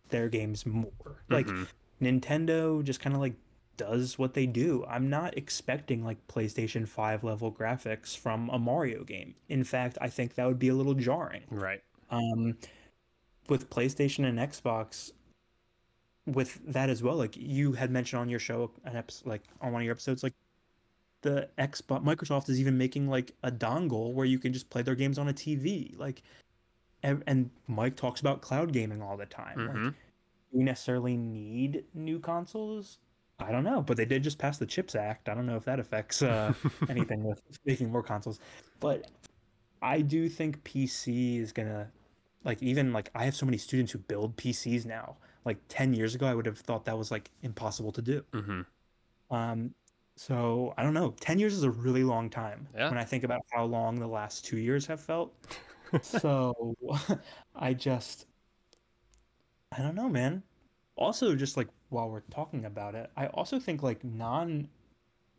[0.08, 1.22] their games more.
[1.28, 1.66] Like Mhm.
[2.00, 3.34] Nintendo just kind of like
[3.76, 4.84] does what they do.
[4.88, 9.34] I'm not expecting like PlayStation 5 level graphics from a Mario game.
[9.48, 11.44] In fact, I think that would be a little jarring.
[11.50, 11.82] right.
[12.10, 12.56] Um,
[13.48, 15.12] with PlayStation and Xbox,
[16.26, 19.72] with that as well, like you had mentioned on your show, an episode, like on
[19.72, 20.34] one of your episodes, like
[21.22, 24.94] the Xbox, Microsoft is even making like a dongle where you can just play their
[24.94, 25.96] games on a TV.
[25.96, 26.22] Like,
[27.02, 29.58] and, and Mike talks about cloud gaming all the time.
[29.66, 29.90] Like, Mhm.
[29.90, 29.94] do
[30.58, 32.98] we necessarily need new consoles?
[33.40, 35.28] I don't know, but they did just pass the Chips Act.
[35.28, 36.54] I don't know if that affects uh,
[36.88, 38.40] anything with making more consoles,
[38.80, 39.10] but
[39.80, 41.90] I do think PC is gonna
[42.44, 45.16] like even like I have so many students who build PCs now.
[45.44, 48.24] Like 10 years ago, I would have thought that was like impossible to do.
[48.32, 48.66] Mhm.
[49.30, 49.74] Um,
[50.18, 51.14] so I don't know.
[51.20, 52.88] 10 years is a really long time Yeah.
[52.88, 55.32] when I think about how long the last two years have felt.
[56.02, 56.74] so
[57.56, 58.26] I just,
[59.72, 60.42] I don't know, man.
[60.96, 64.68] Also, just like while we're talking about it, I also think like non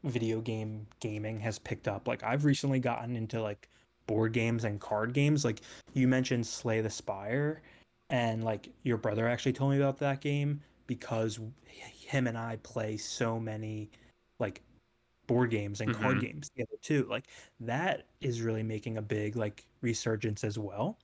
[0.05, 2.07] video game gaming has picked up.
[2.07, 3.67] Like I've recently gotten into like
[4.07, 5.43] board games and card games.
[5.43, 5.59] Like
[5.93, 7.61] you mentioned Slay the Spire,
[8.09, 11.37] and like your brother actually told me about that game because
[11.67, 13.91] him and I play so many
[14.39, 14.61] like
[15.29, 16.21] board games and card Mhm.
[16.21, 17.05] games together too.
[17.07, 17.27] Like
[17.59, 20.97] that is really making a big like resurgence as well.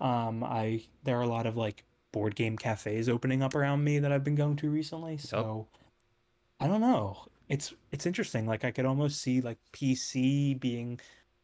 [0.00, 3.98] Um, I there are a lot of like board game cafes opening up around me
[3.98, 5.16] that I've been going to recently.
[5.16, 5.66] So
[6.60, 7.26] I don't know.
[7.48, 8.46] It's it's interesting.
[8.46, 11.00] Like I could almost see like PC being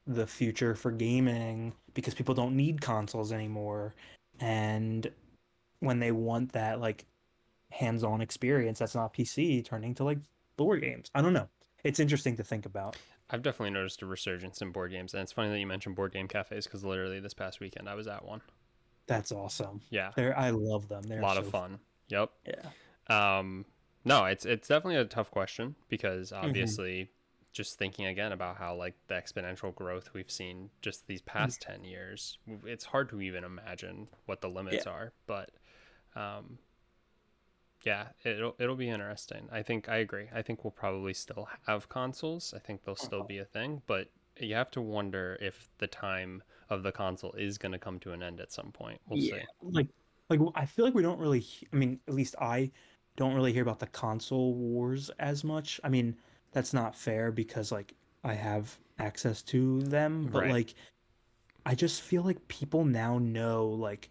[0.07, 3.95] the future for gaming because people don't need consoles anymore.
[4.39, 5.11] And
[5.81, 7.07] when they want that like
[7.71, 10.19] hands-on experience that's not PC turning to like
[10.57, 11.11] board games.
[11.15, 11.49] I don't know.
[11.85, 12.97] It's interesting to think about.
[13.31, 16.13] I've definitely noticed a resurgence in board games, and it's funny that you mentioned board
[16.13, 18.43] game cafes because literally this past weekend I was at one.
[19.07, 19.81] That's awesome.
[19.91, 21.03] Yeah, They're I love them.
[21.03, 21.79] They're a lot so of fun.
[22.09, 22.31] Yep.
[22.47, 23.39] Yeah.
[23.39, 23.65] Um,
[24.05, 27.11] no, it's it's definitely a tough question because obviously,
[27.53, 31.85] just thinking again about how like the exponential growth we've seen just these past ten
[31.85, 35.13] years, it's hard to even imagine what the limits are.
[35.27, 35.51] But,
[36.17, 36.59] um,
[37.85, 39.49] yeah, it'll it'll be interesting.
[39.51, 40.29] I think I agree.
[40.35, 42.53] I think we'll probably still have consoles.
[42.55, 43.29] I think they'll still uh-huh.
[43.29, 47.59] be a thing, but you have to wonder if the time of the console is
[47.59, 49.01] going to come to an end at some point.
[49.09, 49.41] We'll see.
[49.63, 49.89] Like
[50.29, 52.71] like I feel like we don't really I mean, at least I
[53.17, 55.81] don't really hear about the console wars as much.
[55.83, 56.17] I mean,
[56.53, 60.53] that's not fair because like I have access to them, but Right.
[60.53, 60.75] like
[61.67, 64.11] I just feel like people now know like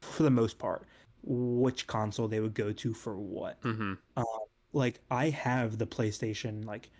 [0.00, 0.86] for the most part
[1.26, 3.60] which console they would go to for what.
[3.62, 3.94] Mm-hmm.
[4.72, 6.90] like I have the PlayStation like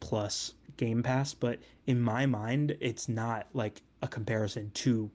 [0.00, 5.10] Plus Game Pass, but in my mind, it's not like a comparison to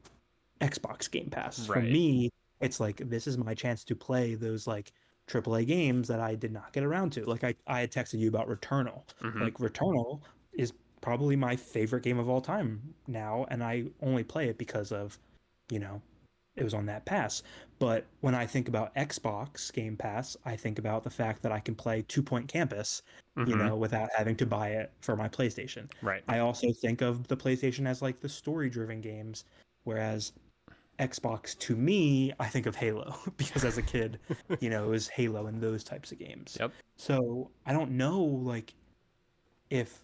[0.61, 1.65] Xbox Game Pass.
[1.65, 4.91] For me, it's like this is my chance to play those like
[5.27, 7.25] AAA games that I did not get around to.
[7.25, 9.03] Like I, I had texted you about Returnal.
[9.21, 9.41] Mhm.
[9.41, 10.21] Like Returnal
[10.53, 14.91] is probably my favorite game of all time now, and I only play it because
[14.91, 15.19] of,
[15.69, 16.01] you know,
[16.57, 17.43] it was on that pass.
[17.79, 21.59] But when I think about Xbox Game Pass, I think about the fact that I
[21.59, 23.03] can play Two Point Campus,
[23.37, 23.57] you Mhm.
[23.67, 25.89] know, without having to buy it for my PlayStation.
[26.01, 26.23] Right.
[26.27, 29.45] I also think of the PlayStation as like the story driven games,
[29.83, 30.33] whereas
[30.97, 34.19] Xbox to me, I think of Halo because as a kid,
[34.59, 36.57] you know, it was Halo and those types of games.
[36.59, 36.71] Yep.
[36.95, 38.73] So I don't know, like,
[39.69, 39.99] if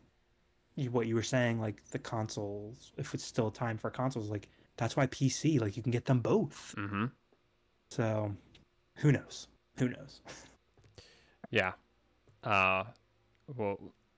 [0.75, 4.47] you, what you were saying, like the consoles, if it's still time for consoles, like
[4.77, 6.73] that's why PC, like you can get them both.
[6.77, 7.05] Mm-hmm.
[7.89, 8.35] So
[8.97, 9.47] who knows?
[9.77, 10.21] Who knows?
[11.51, 11.73] Yeah.
[12.43, 12.85] Uh,
[13.55, 13.77] well,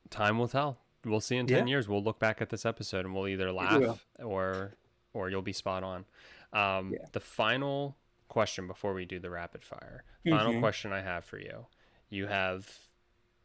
[0.09, 0.77] time will tell.
[1.03, 1.71] We'll see in 10 Yeah.
[1.71, 1.89] years.
[1.89, 4.75] We'll look back at this episode and we'll either laugh or
[5.13, 6.05] or you'll be spot on.
[6.53, 7.05] Um, Yeah.
[7.11, 7.97] The final
[8.29, 10.05] question before we do the rapid fire.
[10.25, 10.59] Final Mhm.
[10.61, 11.67] question I have for you.
[12.09, 12.69] You have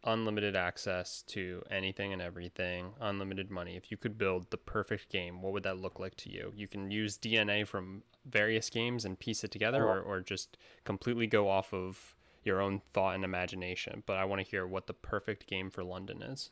[0.04, 3.76] unlimited access to anything and everything, unlimited money.
[3.76, 6.52] If you could build the perfect game, what would that look like to you?
[6.56, 11.26] You can use DNA from various games and piece it together or, or just completely
[11.26, 14.02] go off of your own thought and imagination.
[14.06, 16.50] But I want to hear what the perfect game for London is.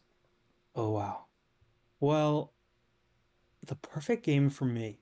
[0.75, 1.25] Oh wow.
[2.01, 2.53] Well,
[3.67, 5.01] the perfect game for me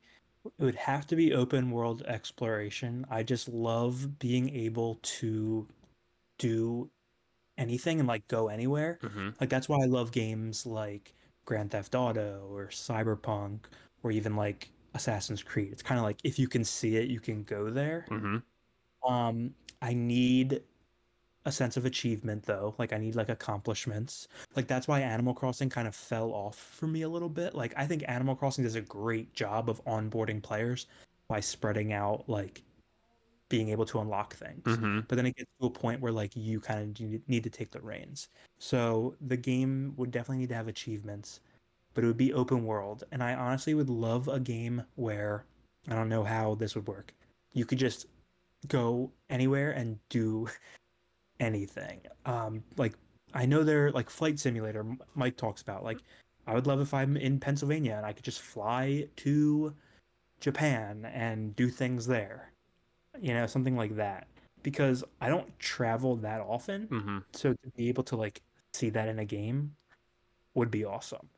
[0.59, 3.05] it would have to be open world exploration.
[3.11, 5.67] I just love being able to
[6.39, 6.91] do
[7.59, 8.99] anything and like go anywhere.
[9.03, 9.31] Mm-hmm.
[9.41, 11.15] Like that's why I love games like
[11.45, 13.61] Grand Theft Auto or Cyberpunk
[14.03, 15.71] or even like Assassin's Creed.
[15.73, 18.07] It's kind of like if you can see it, you can go there.
[18.11, 19.13] Mm-hmm.
[19.13, 20.63] Um, I need
[21.45, 22.75] a sense of achievement though.
[22.77, 24.29] Like I need like accomplishments.
[24.57, 27.55] Like that's why Animal Crossing kind of fell off for me a little bit.
[27.55, 30.87] Like I think Animal Crossing does a great job of onboarding players
[31.29, 32.63] by spreading out like
[33.49, 34.65] being able to unlock things.
[34.65, 35.01] Mm-hmm.
[35.09, 37.71] But then it gets to a point where like you kind of need, to take
[37.71, 38.29] the reins.
[38.59, 41.41] So the game would definitely need to have achievements,
[41.95, 43.05] but it would be open world.
[43.13, 45.45] And I honestly would love a game where
[45.89, 47.15] I don't know how this would work.
[47.53, 48.07] You could just
[48.69, 50.49] go anywhere and do
[51.41, 52.01] anything.
[52.25, 52.95] Um, like
[53.35, 54.85] I know they're like flight simulator.
[55.15, 55.99] Mike talks about like
[56.47, 59.75] I would love if I'm in Pennsylvania and I could just fly to
[60.41, 62.53] Japan and do things there.
[63.21, 64.27] You know, something like that.
[64.63, 67.19] Because I don't travel that often, Mm-hmm.
[67.33, 68.43] so to be able to like
[68.75, 69.75] see that in a game
[70.55, 71.29] would be awesome.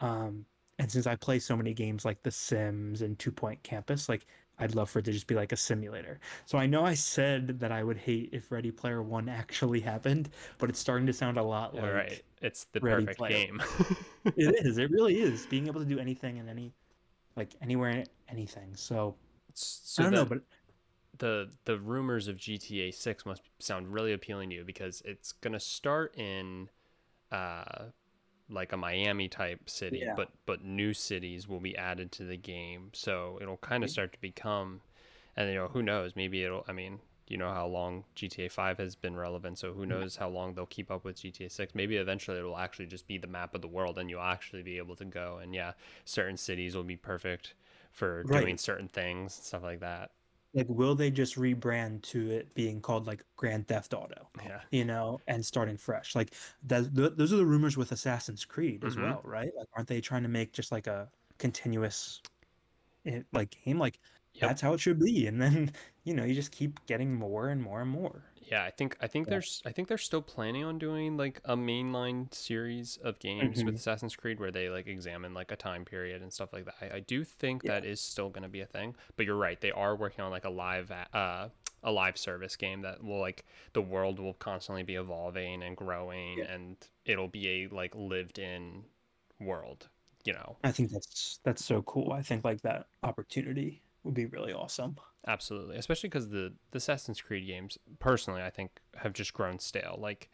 [0.00, 0.44] Um,
[0.78, 4.26] and since I play so many games like The Sims and Two Point Campus, like
[4.58, 6.20] I'd love for it to just be like a simulator.
[6.44, 10.28] So I know I said that I would hate if Ready Player One actually happened,
[10.58, 12.22] but it's starting to sound a lot All like right.
[12.42, 13.46] It's the Ready perfect Player.
[13.46, 13.62] game.
[14.36, 14.78] it is.
[14.78, 16.72] It really is being able to do anything and any,
[17.36, 18.76] like anywhere, anything.
[18.76, 19.16] So,
[19.54, 20.42] so I don't know, but
[21.18, 25.52] the the rumors of GTA 6 must sound really appealing to you because it's going
[25.52, 26.70] to start in
[27.32, 27.86] uh
[28.48, 30.14] like a Miami type city Yeah.
[30.14, 32.90] but but new cities will be added to the game.
[32.94, 34.82] So it'll kind of start to become
[35.36, 36.16] and you know who knows?
[36.16, 39.84] Maybe it'll I mean you know how long GTA 5 has been relevant so who
[39.84, 43.18] knows how long they'll keep up with GTA 6 maybe eventually it'll actually just be
[43.18, 45.72] the map of the world and you'll actually be able to go and yeah
[46.04, 47.54] certain cities will be perfect
[47.90, 48.32] for Right.
[48.38, 50.12] doing certain things stuff like that
[50.56, 54.28] like, will they just rebrand to it being called like Grand Theft Auto?
[54.44, 56.14] yeah you know, and starting fresh.
[56.16, 56.34] Like
[56.64, 59.02] that, th- those are the rumors with Assassin's Creed as Mhm.
[59.02, 59.50] well, right?
[59.56, 62.22] Like, aren't they trying to make just like a continuous,
[63.04, 63.78] eh, like game?
[63.78, 64.00] Like,
[64.40, 64.48] Yep.
[64.48, 65.26] that's how it should be.
[65.26, 65.72] And then,
[66.04, 68.24] you know, you just keep getting more and more and more.
[68.38, 69.40] Yeah, I think I think Yeah.
[69.40, 73.74] there's I think they're still planning on doing like a mainline series of games with
[73.74, 73.76] Mhm.
[73.76, 76.74] Assassin's Creed where they like examine like a time period and stuff like that.
[76.80, 77.72] I, I do think Yeah.
[77.72, 79.60] that is still going to be a thing, but you're right.
[79.60, 81.48] They are working on like a live uh
[81.82, 86.38] a live service game that will like the world will constantly be evolving and growing
[86.38, 86.44] Yeah.
[86.44, 88.84] and it'll be a like lived in
[89.40, 89.88] world,
[90.24, 90.58] you know.
[90.64, 92.12] I think that's that's so cool.
[92.12, 94.96] I think like that opportunity would be really awesome.
[95.26, 99.96] Absolutely, especially because the, the Assassin's Creed games, personally, I think have just grown stale.
[100.00, 100.30] Like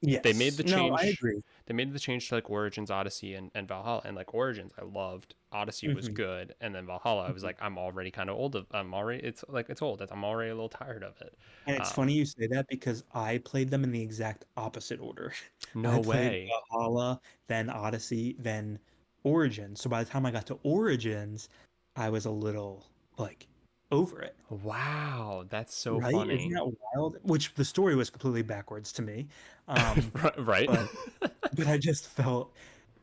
[0.00, 0.22] Yes.
[0.22, 0.90] They made the change.
[0.90, 1.42] No, I agree.
[1.66, 4.02] they made the change to like Origins, Odyssey, and, and Valhalla.
[4.04, 5.34] And like Origins, I loved.
[5.50, 6.14] Odyssey was Mhm.
[6.14, 7.46] good, and then Valhalla, I was Mhm.
[7.46, 8.54] like, I'm already kind of old.
[8.54, 10.00] Of, I'm already it's like it's old.
[10.02, 11.36] I'm already a little tired of it.
[11.66, 15.00] And it's um, funny you say that because I played them in the exact opposite
[15.00, 15.32] order.
[15.74, 16.48] No way.
[16.70, 18.78] Valhalla, then Odyssey, then
[19.24, 19.80] Origins.
[19.80, 21.48] So by the time I got to Origins,
[21.96, 22.86] I was a little
[23.18, 23.46] like
[23.90, 24.36] over it.
[24.50, 26.12] Wow, that's so right?
[26.12, 26.36] funny.
[26.36, 27.18] Isn't that wild?
[27.22, 29.28] Which the story was completely backwards to me.
[29.66, 30.68] Um, right?
[31.20, 32.54] but I just felt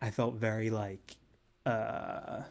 [0.01, 1.15] I felt very like
[1.65, 2.41] uh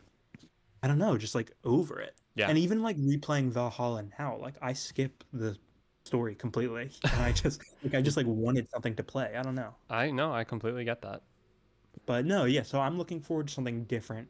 [0.82, 2.14] I don't know, just like over it.
[2.34, 2.48] Yeah.
[2.48, 5.56] And even like replaying Valhalla now, like I skip the
[6.04, 6.90] story completely.
[7.04, 9.34] And I just like I just like wanted something to play.
[9.36, 9.74] I don't know.
[9.88, 10.32] I know.
[10.32, 11.22] I completely get that.
[12.06, 14.28] But no, yeah, so I'm looking forward to something different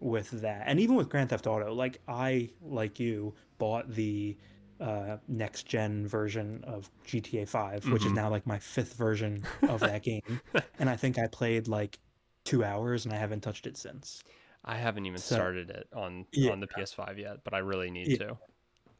[0.00, 0.64] with that.
[0.66, 4.36] And even with Grand Theft Auto, like I like you bought the
[4.80, 8.16] uh next gen version of GTA 5, which is Mhm.
[8.16, 10.40] now like my fifth version of that game.
[10.78, 11.98] And I think I played like
[12.44, 14.22] 2 hours and I haven't touched it since.
[14.64, 16.50] I haven't even So- started it on Yeah.
[16.52, 18.16] on the PS5 yet, but I really need Yeah.
[18.18, 18.38] to.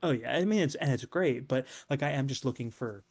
[0.02, 3.04] Oh yeah, I mean it's and it's great, but like I am just looking for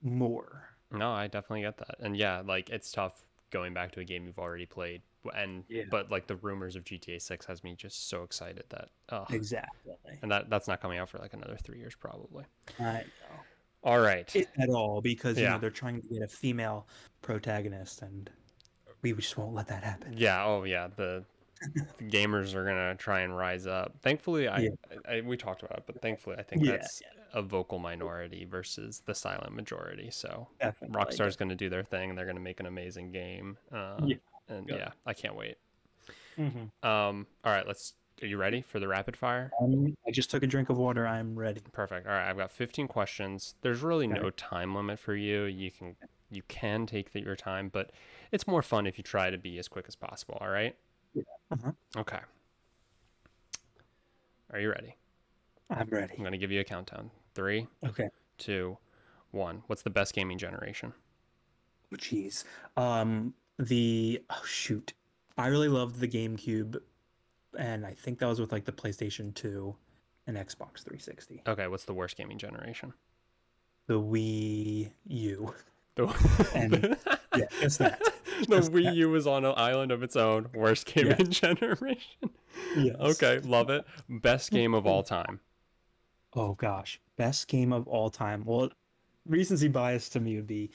[0.00, 0.68] more.
[0.92, 1.96] No, I definitely get that.
[1.98, 5.02] And yeah, like it's tough going back to a game you've already played.
[5.34, 5.84] And Yeah.
[5.90, 9.94] but like the rumors of GTA 6 has me just so excited that uh Exactly.
[10.22, 12.44] and that that's not coming out for like another 3 years probably.
[12.78, 13.40] I know.
[13.82, 14.34] All right.
[14.34, 16.86] It, at all because you know they're trying to get a female
[17.22, 18.30] protagonist and
[19.02, 20.14] we just won't let that happen.
[20.16, 21.24] Yeah, oh yeah, the,
[21.74, 23.94] the gamers are to try and rise up.
[24.00, 24.68] Thankfully I, Yeah.
[25.06, 27.02] I, we talked about it, but thankfully I think Yeah, that's
[27.34, 30.08] a vocal minority versus the silent majority.
[30.10, 30.96] So Definitely.
[30.98, 33.58] Rockstar's going to do their thing and they're going to make an amazing game.
[33.70, 34.16] Uh, Yeah.
[34.48, 34.76] And Yeah.
[34.76, 35.56] yeah, I can't wait.
[36.36, 36.70] Mhm.
[36.84, 37.94] Um, all right, let's.
[38.22, 39.50] Are you ready for the rapid fire?
[39.60, 41.06] Um, I just took a drink of water.
[41.06, 41.60] I'm ready.
[41.72, 42.06] Perfect.
[42.06, 43.56] All right, I've got 15 questions.
[43.62, 45.44] There's really no time limit for you.
[45.44, 45.96] You can
[46.30, 47.90] you can take the, your time, but
[48.32, 50.38] it's more fun if you try to be as quick as possible.
[50.40, 50.76] All right.
[51.50, 51.72] Uh-huh.
[51.96, 52.20] Okay.
[54.52, 54.96] Are you ready?
[55.70, 56.14] I'm ready.
[56.16, 57.10] I'm gonna give you a countdown.
[57.34, 58.08] Three, Okay.
[58.38, 58.78] two,
[59.32, 59.64] one.
[59.66, 60.92] What's the best gaming generation?
[61.92, 62.44] Oh, Jeez.
[62.76, 64.92] Um, the oh shoot,
[65.38, 66.76] I really loved the GameCube,
[67.58, 69.74] and I think that was with like the PlayStation 2
[70.26, 71.42] and Xbox 360.
[71.46, 71.66] Okay.
[71.68, 72.92] What's the worst gaming generation?
[73.86, 75.54] The Wii U.
[75.96, 76.06] The,
[76.54, 76.96] And-
[77.36, 78.00] Yeah, just that.
[78.48, 78.94] the Just Wii that.
[78.96, 80.48] U was on an island of its own.
[80.54, 82.30] Worst gaming generation.
[82.76, 82.96] Yes.
[82.98, 83.84] Okay, love it.
[84.08, 85.40] Best game of all time.
[86.34, 88.44] Oh gosh, best game of all time.
[88.44, 88.70] Well,
[89.26, 90.70] recency bias to me would be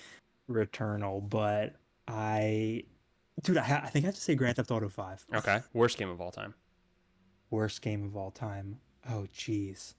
[0.49, 1.75] Returnal, but
[2.09, 2.83] I,
[3.43, 5.27] dude, I, ha- I think I have to say Grand Theft Auto 5.
[5.35, 5.61] Okay.
[5.73, 6.55] Worst game of all time.
[7.51, 8.79] Worst game of all time.
[9.09, 9.95] Oh jeez,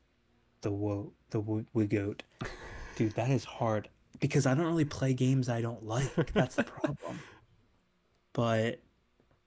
[0.61, 2.23] the wo the wo- goat,
[2.97, 3.89] dude, that is hard
[4.21, 6.33] because I don't really play games I don't like.
[6.33, 7.19] That's the problem.
[8.33, 8.81] But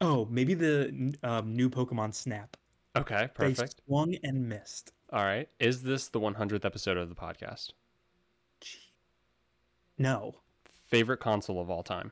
[0.01, 2.57] oh, maybe the um, new Pokemon Snap.
[2.97, 3.77] Okay, perfect.
[3.77, 4.91] They swung and missed.
[5.11, 5.47] All right.
[5.59, 7.71] Is this the 100th episode of the podcast?
[8.59, 8.79] Gee.
[9.97, 10.35] No.
[10.89, 12.11] Favorite console of all time?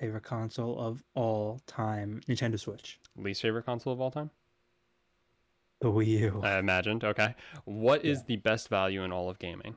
[0.00, 2.98] Favorite console of all time, Nintendo Switch.
[3.16, 4.30] Least favorite console of all time?
[5.80, 6.40] The Wii U.
[6.42, 7.04] I imagined.
[7.04, 7.34] Okay.
[7.64, 9.76] What is the best value in all of gaming?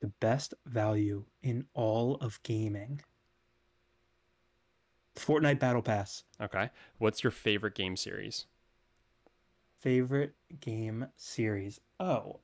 [0.00, 3.00] the best value in all of gaming.
[5.16, 6.24] Fortnite Battle Pass.
[6.40, 6.70] Okay.
[6.98, 8.46] What's your favorite game series?
[9.80, 11.80] Favorite game series.
[11.98, 12.40] Oh.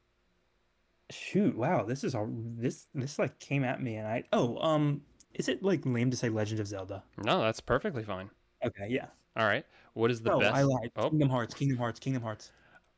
[1.11, 5.03] Shoot, wow, this is all this this like came at me and I oh, um
[5.35, 7.03] is it like lame to say Legend of Zelda?
[7.19, 8.31] No, that's perfectly fine.
[8.65, 9.07] Okay, yeah.
[9.37, 9.65] All right.
[9.95, 10.55] What is the oh, best?
[10.55, 10.91] I lied.
[10.97, 11.11] Oh.
[11.11, 12.53] Kingdom Hearts, Kingdom Hearts, Kingdom Hearts.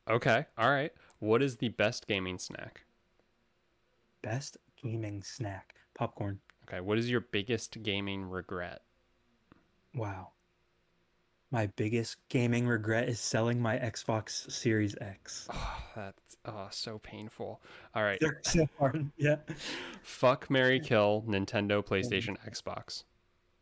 [0.09, 0.45] Okay.
[0.57, 0.91] All right.
[1.19, 2.83] What is the best gaming snack?
[4.21, 5.75] Best gaming snack.
[5.95, 6.39] Popcorn.
[6.67, 6.79] Okay.
[6.79, 8.81] What is your biggest gaming regret?
[9.95, 10.29] Wow.
[11.51, 15.47] My biggest gaming regret is selling my Xbox Series X.
[15.53, 17.61] Oh, that's oh so painful.
[17.95, 18.19] All right.
[18.19, 19.09] They're so hard.
[19.17, 19.37] Yeah.
[20.03, 23.03] Fuck Marry Kill Nintendo, PlayStation, Xbox.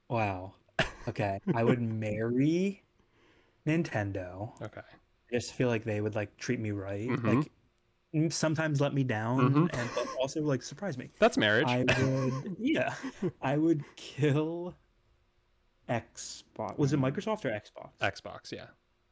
[0.09, 0.53] Wow.
[1.07, 1.39] Okay.
[1.53, 2.81] I would marry
[3.67, 4.49] Nintendo.
[4.59, 4.81] Okay.
[4.81, 7.07] I just feel like they would like treat me right.
[7.07, 7.23] Mhm.
[7.23, 7.51] Like
[8.15, 9.69] mm, sometimes let me down Mhm.
[9.79, 11.11] and also like surprise me.
[11.19, 11.67] That's marriage.
[11.67, 12.95] I would yeah.
[13.39, 14.73] I would kill
[15.89, 16.77] Xbox.
[16.77, 17.89] Was it Microsoft or Xbox?
[18.01, 18.67] Xbox, yeah.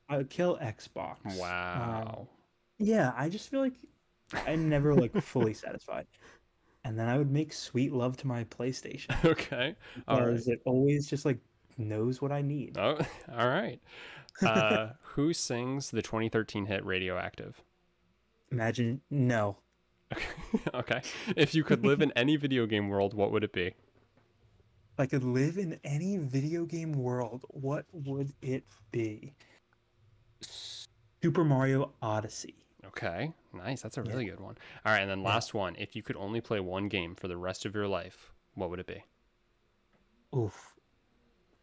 [0.09, 1.17] I would kill Xbox.
[1.25, 2.27] Um, Wow.
[2.79, 3.73] yeah, I just feel like
[4.47, 6.07] I'm never like fully satisfied.
[6.85, 9.75] And then I would make sweet love to my PlayStation okay.
[10.07, 10.39] All right.
[10.47, 11.39] it always just like
[11.77, 12.77] knows what I need.
[12.77, 12.97] Oh,
[13.37, 13.79] all right.
[14.41, 17.61] Uh, who sings the 2013 hit Radioactive?
[18.51, 19.57] Imagine no.
[20.73, 21.01] okay.
[21.35, 23.75] If you could live in any video game world, what would it be?
[24.93, 29.33] If I could live in any video game world, what would it be?
[30.41, 32.55] Super Mario Odyssey.
[32.85, 33.33] Okay.
[33.53, 33.81] Nice.
[33.81, 34.11] That's a Yeah.
[34.11, 34.55] really good one.
[34.85, 34.99] All right.
[35.01, 35.29] And then Yeah.
[35.29, 35.75] last one.
[35.77, 38.79] If you could only play one game for the rest of your life, what would
[38.79, 39.03] it be?
[40.35, 40.75] Oof.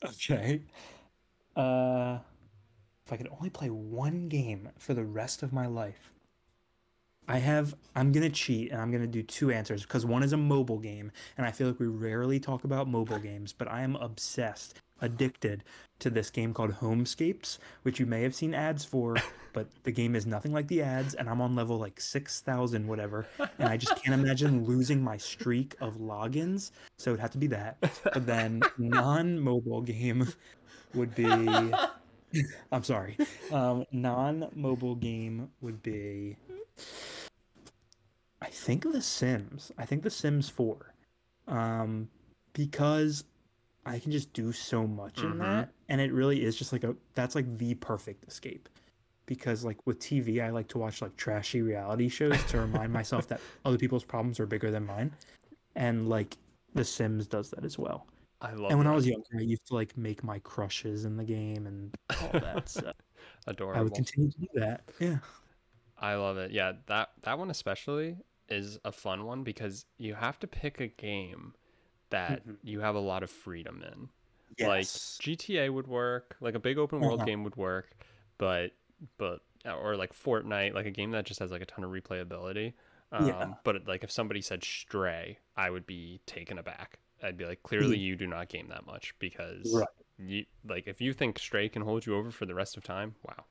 [0.04, 0.62] Okay.
[1.54, 2.18] Uh,
[3.06, 6.12] if I could only play one game for the rest of my life,
[7.30, 7.74] I have.
[7.94, 11.12] I'm gonna cheat and I'm gonna do two answers because one is a mobile game,
[11.36, 15.62] and I feel like we rarely talk about mobile games, but I am obsessed, addicted
[16.00, 19.16] to this game called Homescapes, which you may have seen ads for,
[19.52, 22.86] but the game is nothing like the ads, and I'm on level like six thousand
[22.88, 23.26] whatever,
[23.58, 27.46] and I just can't imagine losing my streak of logins, so it'd have to be
[27.48, 27.76] that.
[28.12, 30.26] But then non-mobile game
[30.94, 31.26] would be
[32.72, 33.16] I'm sorry.
[33.52, 36.36] Um non-mobile game would be
[38.42, 39.70] I think The Sims.
[39.78, 40.94] I think The Sims 4.
[41.48, 42.08] Um
[42.52, 43.24] because
[43.86, 45.38] I can just do so much in Mhm.
[45.38, 48.68] that and it really is just like a that's like the perfect escape.
[49.26, 53.28] Because like with TV, I like to watch like trashy reality shows to remind myself
[53.28, 55.12] that other people's problems are bigger than mine.
[55.76, 56.36] And like
[56.74, 58.06] The Sims does that as well.
[58.40, 58.70] I love it.
[58.70, 61.66] And when I was younger, I used to like make my crushes in the game
[61.66, 62.68] and all that.
[62.68, 62.92] So
[63.46, 63.78] adorable.
[63.80, 64.82] I would continue to do that.
[64.98, 65.18] Yeah.
[65.98, 66.50] I love it.
[66.50, 68.16] Yeah, that that one especially
[68.50, 71.54] is a fun one because you have to pick a game
[72.10, 72.58] that Mhm.
[72.62, 74.08] you have a lot of freedom in.
[74.58, 74.68] Yes.
[74.68, 74.88] Like
[75.20, 77.24] GTA would work, like a big open world Uh-huh.
[77.24, 77.96] game would work,
[78.38, 78.72] but
[79.18, 82.74] but or like Fortnite, like a game that just has like a ton of replayability.
[83.12, 83.60] Um, Yeah.
[83.64, 87.00] But like if somebody said Stray, I would be taken aback.
[87.22, 87.98] I'd be like, clearly Mhm.
[87.98, 89.88] you do not game that much because Right.
[90.18, 93.16] you like if you think Stray can hold you over for the rest of time,
[93.24, 93.44] wow.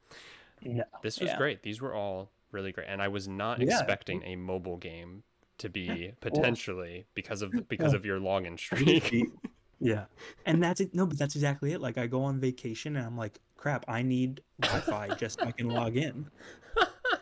[0.61, 0.83] No.
[1.01, 1.33] This was Yeah.
[1.33, 1.63] great.
[1.63, 3.67] These were all really great, and I was not Yeah.
[3.67, 5.23] expecting a mobile game
[5.59, 9.13] to be potentially because of because of your login streak.
[9.79, 10.05] yeah.
[10.45, 10.93] And that's it.
[10.93, 11.81] No, but that's exactly it.
[11.81, 15.51] Like I go on vacation and I'm like, crap, I need Wi-Fi just so I
[15.51, 16.29] can log in.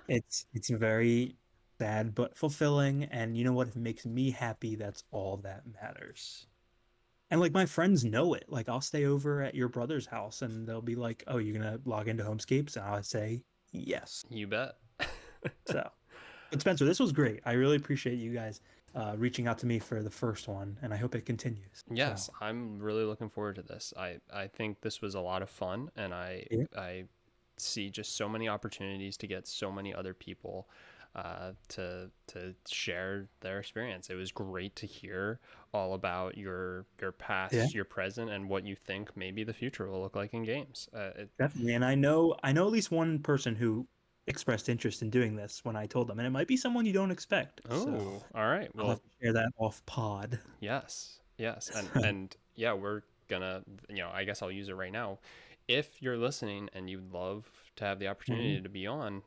[0.07, 1.35] It's it's very
[1.79, 3.03] sad but fulfilling.
[3.05, 3.67] And you know what?
[3.67, 6.47] If it makes me happy, that's all that matters.
[7.29, 8.45] And like my friends know it.
[8.47, 11.79] Like I'll stay over at your brother's house and they'll be like, "Oh, you're gonna
[11.85, 14.75] log into Homescapes?" And I'll say, "Yes." you bet.
[15.67, 15.89] So,
[16.51, 17.41] but Spencer, this was great.
[17.45, 18.61] I really appreciate you guys
[18.95, 21.83] uh, reaching out to me for the first one, and I hope it continues.
[21.87, 23.93] So, Yes, I'm really looking forward to this.
[23.97, 26.65] I I think this was a lot of fun, and I Yeah.
[26.75, 27.03] I
[27.57, 30.69] see just so many opportunities to get so many other people
[31.15, 34.09] uh, to to share their experience.
[34.09, 35.39] It was great to hear
[35.73, 37.65] all about your your past, Yeah.
[37.73, 40.87] your present, and what you think maybe the future will look like in games.
[40.93, 41.73] Uh, it, definitely.
[41.73, 43.87] And I know I know at least one person who
[44.27, 46.93] expressed interest in doing this when I told them, and it might be someone you
[46.93, 47.61] don't expect.
[47.69, 48.69] oh, so all right.
[48.77, 50.39] I'll have to share that off pod.
[50.59, 54.91] Yes, yes, and and yeah, we're gonna, you know, I guess I'll use it right
[54.91, 55.19] now.
[55.67, 58.63] If you're listening and you'd love to have the opportunity mm-hmm.
[58.63, 59.21] to be on,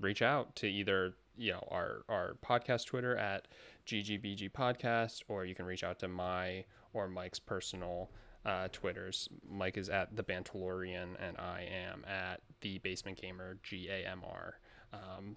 [0.00, 3.48] reach out to either you know our our podcast Twitter at
[3.86, 8.10] GGBG Podcast, or you can reach out to my or Mike's personal
[8.44, 9.28] uh, Twitters.
[9.48, 14.22] Mike is at the Bantalorian, and I am at the Basement Gamer G A M
[14.24, 14.58] R.
[14.92, 15.36] Um,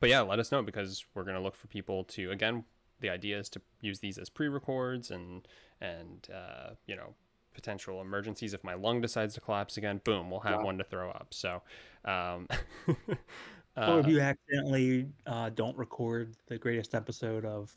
[0.00, 2.64] but yeah, let us know because we're gonna look for people to again.
[3.00, 5.46] The idea is to use these as pre-records and
[5.80, 7.14] and uh, you know
[7.54, 10.00] potential emergencies if my lung decides to collapse again.
[10.04, 10.64] Boom, we'll have Wow.
[10.66, 11.28] one to throw up.
[11.32, 11.62] So,
[12.04, 12.46] um,
[12.88, 17.72] or if uh, you accidentally uh, don't record the greatest episode of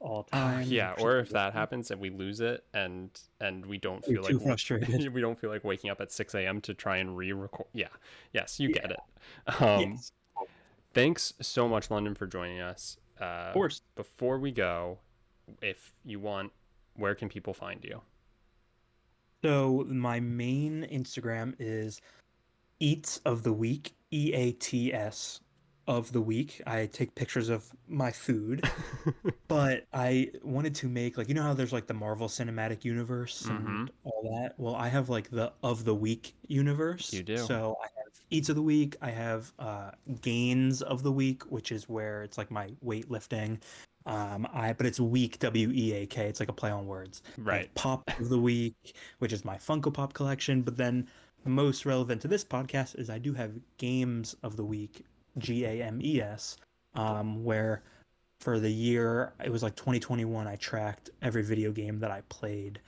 [0.00, 0.66] all Oh, time.
[0.68, 4.22] yeah, shit or if that happens and we lose it and and we don't You're
[4.22, 5.12] feel too like frustrated.
[5.14, 6.60] we don't feel like waking up at 6 a.m.
[6.62, 7.66] to try and re-record.
[7.72, 7.88] Yeah,
[8.32, 9.00] yes, you get it.
[9.60, 10.12] Um, Yes,
[10.94, 12.96] Thanks so much, London, for joining us.
[13.20, 13.82] Uh, of course.
[13.96, 14.98] Before we go,
[15.60, 16.52] if you want,
[16.94, 18.00] where can people find you?
[19.44, 22.00] So my main Instagram is
[22.80, 25.40] Eats of the Week, E A T S
[25.86, 26.60] of the week.
[26.66, 28.68] I take pictures of my food,
[29.48, 33.44] but I wanted to make like you know how there's like the Marvel Cinematic Universe
[33.48, 33.66] Mhm.
[33.66, 34.54] and all that.
[34.58, 37.12] Well, I have like the of the week universe.
[37.12, 37.36] You do.
[37.38, 38.96] So I have eats of the week.
[39.00, 43.60] I have uh, gains of the weak, which is where it's like my weightlifting.
[44.06, 46.26] Um, I but it's weak W E A K.
[46.26, 47.22] It's like a play on words.
[47.38, 47.72] Right.
[47.74, 50.62] Pop of the week, which is my Funko Pop collection.
[50.62, 51.08] But then
[51.44, 55.04] most relevant to this podcast is I do have games of the week,
[55.38, 56.56] G A M E S,
[56.94, 57.82] um, where
[58.40, 62.80] for the year it was like 2021 I tracked every video game that I played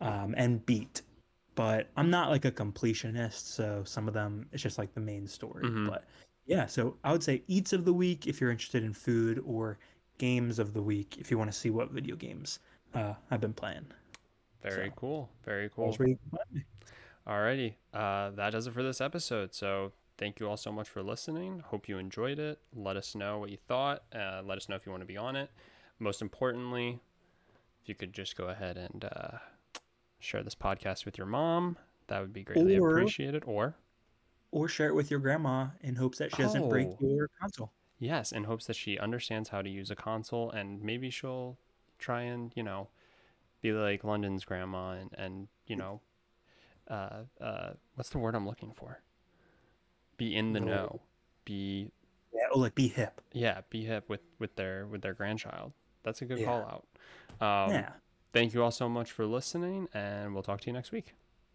[0.00, 1.02] um, and beat.
[1.54, 5.26] But I'm not like a completionist, so some of them it's just like the main
[5.26, 5.64] story.
[5.64, 5.88] Mhm.
[5.88, 6.04] But
[6.46, 9.78] yeah, so I would say eats of the week if you're interested in food, or
[10.18, 12.58] games of the week if you want to see what video games
[12.94, 13.86] uh, I've been playing.
[14.62, 15.30] Very So- cool.
[15.44, 15.86] Very cool.
[15.86, 16.18] Those were you-
[17.26, 19.52] Alrighty, uh, that does it for this episode.
[19.54, 21.60] So thank you all so much for listening.
[21.60, 22.58] Hope you enjoyed it.
[22.74, 24.04] Let us know what you thought.
[24.14, 25.50] Uh, let us know if you want to be on it.
[25.98, 27.00] Most importantly,
[27.82, 29.38] if you could just go ahead and uh,
[30.18, 31.76] share this podcast with your mom,
[32.08, 33.44] that would be greatly Or- appreciated.
[33.46, 33.76] Or
[34.52, 36.96] or share it with your grandma in hopes that she doesn't break Oh.
[37.00, 37.72] your console.
[37.98, 41.58] yes, in hopes that she understands how to use a console and maybe she'll
[41.98, 42.88] try and you know
[43.60, 46.00] be like London's grandma and and you know
[46.88, 49.00] uh uh what's the word I'm looking for?
[50.16, 50.66] Be in the No.
[50.66, 51.00] know.
[51.44, 51.90] Be
[52.32, 53.20] Yeah, oh, like be hip.
[53.32, 55.72] yeah, be hip with with their with their grandchild.
[56.02, 56.46] That's a good Yeah.
[56.46, 56.84] call
[57.40, 57.66] out.
[57.66, 57.92] Um, yeah.
[58.32, 61.14] Thank you all so much for listening, and we'll talk to you next week.